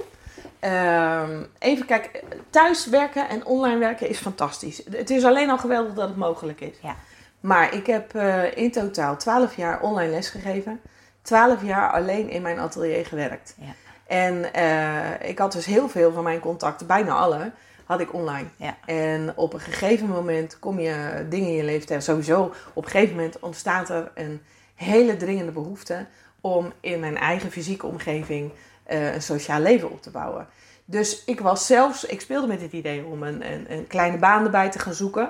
ehm, 0.59 1.43
even 1.59 1.85
kijken, 1.85 2.09
thuiswerken 2.49 3.29
en 3.29 3.45
online 3.45 3.77
werken 3.77 4.09
is 4.09 4.19
fantastisch. 4.19 4.81
Het 4.91 5.09
is 5.09 5.23
alleen 5.25 5.49
al 5.49 5.57
geweldig 5.57 5.93
dat 5.93 6.07
het 6.07 6.17
mogelijk 6.17 6.61
is. 6.61 6.75
Ja. 6.81 6.95
Maar 7.39 7.73
ik 7.73 7.85
heb 7.87 8.15
eh, 8.15 8.57
in 8.57 8.71
totaal 8.71 9.17
12 9.17 9.55
jaar 9.55 9.79
online 9.81 10.11
lesgegeven. 10.11 10.81
12 11.21 11.63
jaar 11.63 11.91
alleen 11.91 12.29
in 12.29 12.41
mijn 12.41 12.59
atelier 12.59 13.05
gewerkt. 13.05 13.55
Ja. 13.57 13.71
En 14.07 14.53
eh, 14.53 15.29
ik 15.29 15.37
had 15.37 15.51
dus 15.51 15.65
heel 15.65 15.89
veel 15.89 16.11
van 16.11 16.23
mijn 16.23 16.39
contacten, 16.39 16.87
bijna 16.87 17.13
alle, 17.13 17.51
had 17.91 17.99
ik 17.99 18.13
online. 18.13 18.47
Ja. 18.55 18.77
En 18.85 19.33
op 19.35 19.53
een 19.53 19.59
gegeven 19.59 20.07
moment 20.07 20.59
kom 20.59 20.79
je 20.79 21.25
dingen 21.29 21.47
in 21.49 21.55
je 21.55 21.63
leven 21.63 21.87
tegen. 21.87 22.03
Sowieso, 22.03 22.53
op 22.73 22.83
een 22.85 22.91
gegeven 22.91 23.15
moment 23.15 23.39
ontstaat 23.39 23.89
er 23.89 24.11
een 24.15 24.41
hele 24.75 25.17
dringende 25.17 25.51
behoefte 25.51 26.05
om 26.41 26.73
in 26.79 26.99
mijn 26.99 27.17
eigen 27.17 27.51
fysieke 27.51 27.85
omgeving 27.85 28.51
eh, 28.83 29.13
een 29.13 29.21
sociaal 29.21 29.59
leven 29.59 29.91
op 29.91 30.01
te 30.01 30.09
bouwen. 30.09 30.47
Dus 30.85 31.23
ik 31.25 31.39
was 31.39 31.65
zelfs, 31.65 32.05
ik 32.05 32.21
speelde 32.21 32.47
met 32.47 32.61
het 32.61 32.71
idee 32.71 33.05
om 33.05 33.23
een, 33.23 33.51
een, 33.51 33.65
een 33.71 33.87
kleine 33.87 34.17
baan 34.17 34.43
erbij 34.43 34.69
te 34.71 34.79
gaan 34.79 34.93
zoeken. 34.93 35.29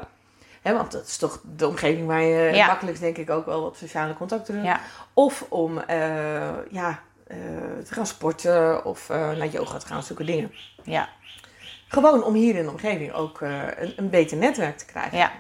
Hè, 0.62 0.74
want 0.74 0.92
dat 0.92 1.08
is 1.08 1.18
toch 1.18 1.42
de 1.56 1.68
omgeving 1.68 2.08
waar 2.08 2.22
je 2.22 2.54
Ja. 2.54 2.68
makkelijkst 2.68 3.02
denk 3.04 3.18
ik 3.18 3.30
ook 3.30 3.46
wel 3.46 3.62
wat 3.62 3.78
sociale 3.78 4.14
contacten 4.14 4.54
doet. 4.56 4.64
Ja. 4.64 4.80
Of 5.14 5.46
om 5.50 5.78
eh, 5.80 5.98
ja, 6.70 7.00
eh, 7.28 7.38
te 7.86 7.94
gaan 7.94 8.06
sporten 8.08 8.86
of 8.86 9.10
naar 9.10 9.48
yoga 9.48 9.78
te 9.78 9.86
gaan 9.88 10.04
zoeken 10.04 10.26
dingen. 10.26 10.52
Ja. 10.84 11.10
Gewoon 11.92 12.24
om 12.24 12.34
hier 12.34 12.56
in 12.56 12.64
de 12.64 12.70
omgeving 12.70 13.14
ook 13.14 13.42
eh, 13.42 13.62
een, 13.78 13.94
een 13.96 14.10
beter 14.10 14.38
netwerk 14.38 14.78
te 14.78 14.86
krijgen. 14.86 15.18
Ja. 15.18 15.32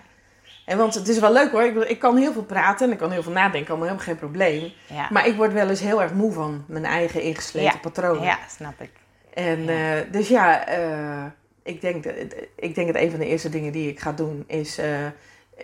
En 0.66 0.78
want 0.78 0.94
het 0.94 1.08
is 1.08 1.20
wel 1.20 1.32
leuk 1.34 1.52
hoor. 1.52 1.64
Ik, 1.64 1.76
ik 1.76 2.00
kan 2.00 2.18
heel 2.18 2.34
veel 2.34 2.44
praten 2.44 2.86
en 2.88 2.92
ik 2.92 2.98
kan 2.98 3.12
heel 3.12 3.24
veel 3.24 3.32
nadenken. 3.32 3.68
Allemaal 3.70 3.88
helemaal 3.88 4.06
geen 4.08 4.18
probleem. 4.18 4.72
Ja. 4.88 5.08
Maar 5.12 5.28
ik 5.28 5.36
word 5.36 5.54
wel 5.54 5.70
eens 5.70 5.80
heel 5.80 6.02
erg 6.02 6.14
moe 6.14 6.32
van 6.32 6.64
mijn 6.68 6.86
eigen 6.86 7.22
ingesleten 7.22 7.72
Ja. 7.74 7.78
patronen. 7.82 8.24
ja, 8.24 8.38
snap 8.50 8.82
ik. 8.82 8.92
En 9.34 9.70
eh, 9.70 10.12
dus 10.12 10.28
ja, 10.28 10.68
eh, 10.68 11.26
ik, 11.64 11.82
denk 11.82 12.04
dat, 12.04 12.14
ik 12.56 12.76
denk 12.76 12.94
dat 12.94 13.02
een 13.02 13.10
van 13.12 13.20
de 13.20 13.26
eerste 13.28 13.50
dingen 13.50 13.72
die 13.72 13.90
ik 13.90 14.00
ga 14.00 14.12
doen 14.12 14.44
is 14.48 14.80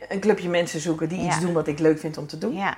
een 0.10 0.20
clubje 0.20 0.50
mensen 0.50 0.80
zoeken 0.80 1.10
die 1.10 1.26
iets 1.26 1.40
doen 1.40 1.54
wat 1.54 1.68
ik 1.68 1.80
leuk 1.80 2.00
vind 2.00 2.18
om 2.18 2.28
te 2.28 2.38
doen. 2.38 2.56
Ja. 2.56 2.78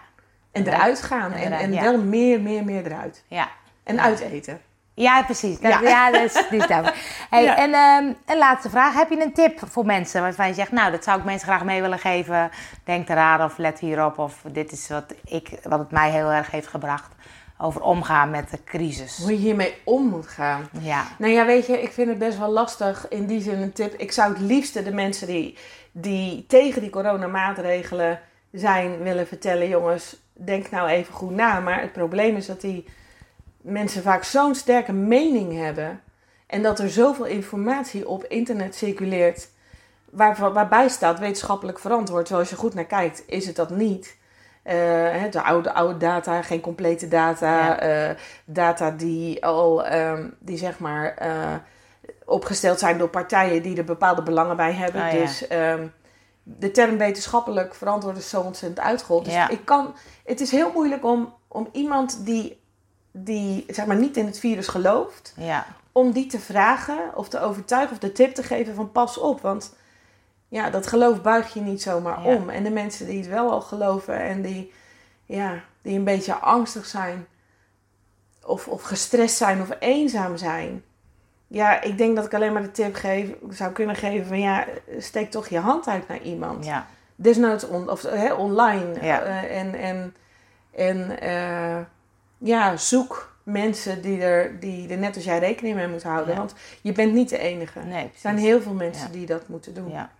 En 0.51 0.67
eruit 0.67 1.01
gaan. 1.01 1.31
En, 1.33 1.51
en 1.51 1.71
wel 1.71 2.01
meer, 2.01 2.41
meer, 2.41 2.63
meer 2.65 2.85
eruit. 2.85 3.23
Ja. 3.27 3.49
En 3.83 3.95
Ja. 3.95 4.01
uiteten. 4.01 4.61
Ja, 5.01 5.23
precies. 5.23 5.59
Dat, 5.59 5.71
Ja. 5.71 5.81
ja. 5.81 6.11
dat 6.11 6.21
is, 6.21 6.33
die 6.49 6.59
is 6.59 6.67
duidelijk. 6.67 6.97
Hey, 7.29 7.43
Ja. 7.43 7.57
En 7.57 7.73
ehm, 7.73 8.13
een 8.25 8.37
laatste 8.37 8.69
vraag. 8.69 8.93
Heb 8.93 9.09
je 9.09 9.21
een 9.21 9.33
tip 9.33 9.59
voor 9.67 9.85
mensen 9.85 10.21
waarvan 10.21 10.47
je 10.47 10.53
zegt, 10.53 10.71
nou, 10.71 10.91
dat 10.91 11.03
zou 11.03 11.19
ik 11.19 11.25
mensen 11.25 11.47
graag 11.47 11.63
mee 11.63 11.81
willen 11.81 11.99
geven. 11.99 12.49
Denk 12.83 13.09
eraan 13.09 13.43
of 13.43 13.57
let 13.57 13.79
hierop. 13.79 14.17
Of 14.17 14.41
dit 14.51 14.71
is 14.71 14.87
wat, 14.87 15.13
ik, 15.25 15.49
wat 15.63 15.79
het 15.79 15.91
mij 15.91 16.11
heel 16.11 16.31
erg 16.31 16.51
heeft 16.51 16.67
gebracht. 16.67 17.11
Over 17.57 17.81
omgaan 17.81 18.29
met 18.29 18.49
de 18.49 18.63
crisis. 18.63 19.17
Hoe 19.17 19.31
je 19.31 19.37
hiermee 19.37 19.73
om 19.83 20.05
moet 20.05 20.27
gaan. 20.27 20.69
Ja. 20.81 21.03
Nou 21.17 21.33
ja, 21.33 21.45
weet 21.45 21.65
je, 21.65 21.81
ik 21.81 21.91
vind 21.91 22.09
het 22.09 22.17
best 22.17 22.37
wel 22.37 22.51
lastig. 22.51 23.07
In 23.09 23.25
die 23.25 23.41
zin 23.41 23.61
een 23.61 23.73
tip. 23.73 23.93
Ik 23.93 24.11
zou 24.11 24.33
het 24.33 24.41
liefste 24.41 24.83
de 24.83 24.93
mensen 24.93 25.27
die, 25.27 25.57
die 25.91 26.45
tegen 26.47 26.81
die 26.81 26.89
coronamaatregelen 26.89 28.19
zijn 28.51 28.97
willen 29.03 29.27
vertellen. 29.27 29.67
Jongens, 29.67 30.15
denk 30.33 30.69
nou 30.69 30.89
even 30.89 31.13
goed 31.13 31.35
na. 31.35 31.59
Maar 31.59 31.81
het 31.81 31.93
probleem 31.93 32.35
is 32.35 32.45
dat 32.45 32.61
die 32.61 32.85
mensen 33.61 34.01
vaak 34.01 34.23
zo'n 34.23 34.55
sterke 34.55 34.93
mening 34.93 35.57
hebben. 35.57 36.01
En 36.47 36.61
dat 36.61 36.79
er 36.79 36.89
zoveel 36.89 37.25
informatie 37.25 38.07
op 38.07 38.23
internet 38.23 38.75
circuleert. 38.75 39.49
Waar, 40.09 40.53
waarbij 40.53 40.87
staat 40.89 41.19
wetenschappelijk 41.19 41.79
verantwoord. 41.79 42.25
Terwijl 42.25 42.39
als 42.45 42.49
je 42.53 42.61
goed 42.61 42.73
naar 42.73 42.85
kijkt, 42.85 43.23
is 43.27 43.45
het 43.47 43.55
dat 43.55 43.69
niet. 43.69 44.17
Eh, 44.63 44.75
de 45.31 45.41
oude, 45.41 45.73
oude 45.73 45.97
data, 45.97 46.41
geen 46.41 46.61
complete 46.61 47.07
data. 47.07 47.65
Ja. 47.65 47.79
eh, 47.79 48.15
data 48.45 48.91
die 48.91 49.45
al, 49.45 49.85
ehm, 49.85 50.27
die 50.39 50.57
zeg 50.57 50.79
maar, 50.79 51.13
eh, 51.17 51.53
opgesteld 52.25 52.79
zijn 52.79 52.97
door 52.97 53.09
partijen 53.09 53.61
die 53.61 53.77
er 53.77 53.83
bepaalde 53.83 54.23
belangen 54.23 54.55
bij 54.55 54.73
hebben. 54.73 55.05
Ja. 55.05 55.11
Dus 55.11 55.47
ehm, 55.47 55.87
de 56.43 56.71
term 56.71 56.97
wetenschappelijk 56.97 57.75
verantwoord 57.75 58.17
is 58.17 58.29
zo 58.29 58.41
ontzettend 58.41 58.85
uitgehold. 58.85 59.25
Dus 59.25 59.33
Ja. 59.33 59.49
ik 59.49 59.65
kan, 59.65 59.95
het 60.25 60.41
is 60.41 60.51
heel 60.51 60.71
moeilijk 60.73 61.05
om, 61.05 61.33
om 61.47 61.69
iemand 61.71 62.25
die, 62.25 62.58
die 63.11 63.65
zeg 63.67 63.85
maar, 63.85 63.95
niet 63.95 64.17
in 64.17 64.25
het 64.25 64.39
virus 64.39 64.67
gelooft, 64.67 65.33
Ja. 65.37 65.65
om 65.91 66.11
die 66.11 66.25
te 66.27 66.39
vragen 66.39 67.15
of 67.15 67.29
te 67.29 67.39
overtuigen 67.39 67.91
of 67.91 67.99
de 67.99 68.11
tip 68.11 68.33
te 68.35 68.43
geven 68.43 68.75
van 68.75 68.91
pas 68.91 69.17
op. 69.17 69.41
Want 69.41 69.75
ja, 70.47 70.69
dat 70.69 70.87
geloof 70.87 71.21
buig 71.21 71.53
je 71.53 71.61
niet 71.61 71.81
zomaar 71.81 72.21
Ja. 72.23 72.35
om. 72.35 72.49
En 72.49 72.63
de 72.63 72.69
mensen 72.71 73.05
die 73.07 73.17
het 73.17 73.27
wel 73.27 73.51
al 73.51 73.61
geloven 73.61 74.19
en 74.19 74.41
die, 74.41 74.73
ja, 75.25 75.59
die 75.81 75.97
een 75.97 76.03
beetje 76.03 76.33
angstig 76.33 76.85
zijn 76.85 77.27
of, 78.45 78.67
of 78.67 78.81
gestrest 78.83 79.37
zijn 79.37 79.61
of 79.61 79.69
eenzaam 79.79 80.37
zijn. 80.37 80.83
Ja, 81.47 81.81
ik 81.81 81.97
denk 81.97 82.15
dat 82.15 82.25
ik 82.25 82.33
alleen 82.33 82.53
maar 82.53 82.61
de 82.61 82.71
tip 82.71 82.95
geef, 82.95 83.29
zou 83.49 83.71
kunnen 83.71 83.95
geven 83.95 84.27
van 84.27 84.39
ja, 84.39 84.65
steek 84.97 85.31
toch 85.31 85.47
je 85.47 85.59
hand 85.59 85.87
uit 85.87 86.07
naar 86.07 86.21
iemand. 86.21 86.65
Ja. 86.65 86.87
Desnoods 87.15 87.67
on, 87.67 87.89
of, 87.89 88.05
online. 88.37 88.93
Ja. 89.01 89.21
Eh, 89.21 89.57
en 89.59 89.73
en, 89.75 90.15
en 90.71 91.19
eh, 91.19 91.77
ja, 92.39 92.77
zoek 92.77 93.37
mensen 93.43 94.01
die 94.01 94.21
er, 94.21 94.59
die 94.59 94.89
er 94.89 94.97
net 94.97 95.15
als 95.15 95.25
jij 95.25 95.39
rekening 95.39 95.75
mee 95.75 95.87
moeten 95.87 96.09
houden. 96.09 96.33
Ja. 96.33 96.39
Want 96.39 96.53
je 96.81 96.91
bent 96.91 97.13
niet 97.13 97.29
de 97.29 97.37
enige. 97.37 97.79
Nee, 97.79 98.03
Er 98.03 98.09
zijn 98.15 98.37
heel 98.37 98.61
veel 98.61 98.73
mensen 98.73 99.07
Ja. 99.07 99.13
die 99.13 99.25
dat 99.25 99.47
moeten 99.47 99.73
doen. 99.73 99.89
Ja. 99.91 100.11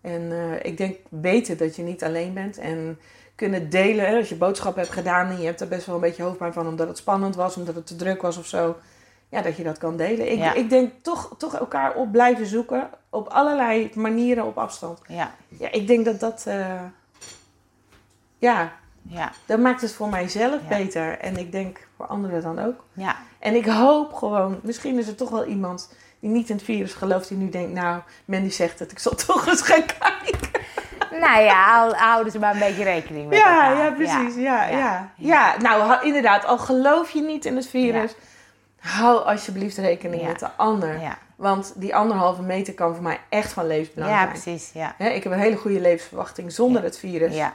En 0.00 0.32
eh, 0.32 0.64
ik 0.70 0.76
denk 0.76 0.96
weten 1.08 1.56
dat 1.56 1.76
je 1.76 1.82
niet 1.82 2.04
alleen 2.04 2.34
bent. 2.34 2.58
En 2.58 2.98
kunnen 3.34 3.70
delen. 3.70 4.16
Als 4.16 4.28
je 4.28 4.34
boodschap 4.36 4.76
hebt 4.76 4.90
gedaan 4.90 5.28
en 5.30 5.38
je 5.40 5.46
hebt 5.46 5.60
er 5.60 5.68
best 5.68 5.86
wel 5.86 5.94
een 5.94 6.00
beetje 6.00 6.22
hoofdpijn 6.22 6.52
van 6.52 6.66
omdat 6.66 6.88
het 6.88 6.96
spannend 6.98 7.34
was, 7.36 7.56
omdat 7.56 7.74
het 7.74 7.86
te 7.86 7.96
druk 7.96 8.22
was 8.22 8.36
of 8.36 8.46
zo. 8.46 8.76
Ja, 9.28 9.42
dat 9.42 9.56
je 9.56 9.62
dat 9.62 9.78
kan 9.78 9.96
delen. 9.96 10.32
Ik, 10.32 10.54
ik 10.54 10.70
denk 10.70 10.92
toch, 11.02 11.34
toch 11.38 11.54
elkaar 11.54 11.94
op 11.94 12.12
blijven 12.12 12.46
zoeken. 12.46 12.88
Op 13.10 13.28
allerlei 13.28 13.90
manieren 13.94 14.44
op 14.44 14.58
afstand. 14.58 15.00
Ja. 15.08 15.34
Ja, 15.48 15.70
ik 15.72 15.86
denk 15.86 16.04
dat 16.04 16.20
dat. 16.20 16.44
eh, 16.46 16.82
ja, 18.38 18.72
Ja. 19.08 19.32
dat 19.46 19.58
maakt 19.58 19.80
het 19.80 19.92
voor 19.92 20.08
mijzelf 20.08 20.60
Ja. 20.68 20.76
beter. 20.76 21.18
En 21.18 21.36
ik 21.36 21.52
denk 21.52 21.86
voor 21.96 22.06
anderen 22.06 22.42
dan 22.42 22.58
ook. 22.58 22.84
Ja. 22.92 23.16
En 23.38 23.54
ik 23.54 23.66
hoop 23.66 24.12
gewoon, 24.12 24.60
misschien 24.62 24.98
is 24.98 25.08
er 25.08 25.14
toch 25.14 25.30
wel 25.30 25.44
iemand 25.44 25.94
die 26.20 26.30
niet 26.30 26.48
in 26.48 26.56
het 26.56 26.64
virus 26.64 26.94
gelooft, 26.94 27.28
die 27.28 27.36
nu 27.38 27.48
denkt, 27.48 27.72
nou, 27.72 28.00
Mandy 28.24 28.50
zegt 28.50 28.78
het, 28.78 28.90
ik 28.90 28.98
zal 28.98 29.14
toch 29.26 29.46
eens 29.46 29.62
gaan 29.62 29.84
kijken. 29.84 30.50
Nou 31.20 31.40
ja, 31.42 31.64
hou- 31.70 31.94
houden 31.94 32.32
ze 32.32 32.38
maar 32.38 32.52
een 32.52 32.58
beetje 32.60 32.84
rekening 32.84 33.28
met 33.28 33.38
Ja, 33.38 33.68
elkaar. 33.70 33.84
ja, 33.84 33.90
precies. 33.90 34.34
Ja, 34.34 34.64
ja. 34.66 34.78
Ja. 34.78 35.10
ja. 35.16 35.56
nou 35.60 36.06
inderdaad, 36.06 36.44
al 36.44 36.58
geloof 36.58 37.10
je 37.10 37.22
niet 37.22 37.44
in 37.44 37.56
het 37.56 37.66
virus, 37.66 38.14
hou 38.78 39.24
alsjeblieft 39.24 39.76
rekening 39.78 40.22
Ja. 40.22 40.28
met 40.28 40.38
de 40.38 40.48
ander. 40.56 41.00
Ja. 41.00 41.18
Want 41.36 41.72
die 41.76 41.94
anderhalve 41.96 42.42
meter 42.42 42.74
kan 42.74 42.94
voor 42.94 43.02
mij 43.02 43.20
echt 43.28 43.52
van 43.52 43.66
levensbelang 43.66 44.12
Ja, 44.12 44.18
zijn. 44.18 44.28
precies. 44.28 44.70
Ja. 44.74 44.98
Ik 44.98 45.22
heb 45.22 45.32
een 45.32 45.38
hele 45.38 45.56
goede 45.56 45.80
levensverwachting 45.80 46.52
zonder 46.52 46.80
Ja. 46.80 46.86
het 46.86 46.98
virus. 46.98 47.34
Ja. 47.34 47.54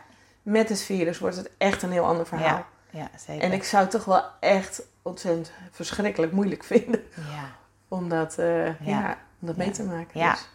Met 0.49 0.69
het 0.69 0.81
virus 0.81 1.19
wordt 1.19 1.35
het 1.35 1.49
echt 1.57 1.81
een 1.81 1.91
heel 1.91 2.05
ander 2.05 2.25
verhaal. 2.25 2.65
Ja. 2.91 2.99
Ja, 2.99 3.09
zeker. 3.17 3.43
En 3.43 3.51
ik 3.51 3.63
zou 3.63 3.87
toch 3.87 4.05
wel 4.05 4.23
echt 4.39 4.81
ontzettend 5.01 5.51
verschrikkelijk 5.71 6.31
moeilijk 6.31 6.63
vinden. 6.63 7.03
Ja. 7.15 7.45
Om 7.87 8.09
dat, 8.09 8.37
eh, 8.37 8.65
ja. 8.65 8.73
Ja. 8.79 9.17
om 9.41 9.47
dat 9.47 9.55
mee 9.55 9.71
te 9.71 9.83
maken. 9.83 10.19
Ja. 10.19 10.31
Dus, 10.31 10.49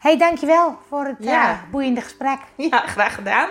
hey, 0.00 0.18
dankjewel 0.18 0.78
voor 0.88 1.04
het 1.04 1.26
eh, 1.26 1.62
boeiende 1.70 2.00
gesprek. 2.00 2.38
ja, 2.56 2.86
graag 2.86 3.14
gedaan. 3.14 3.48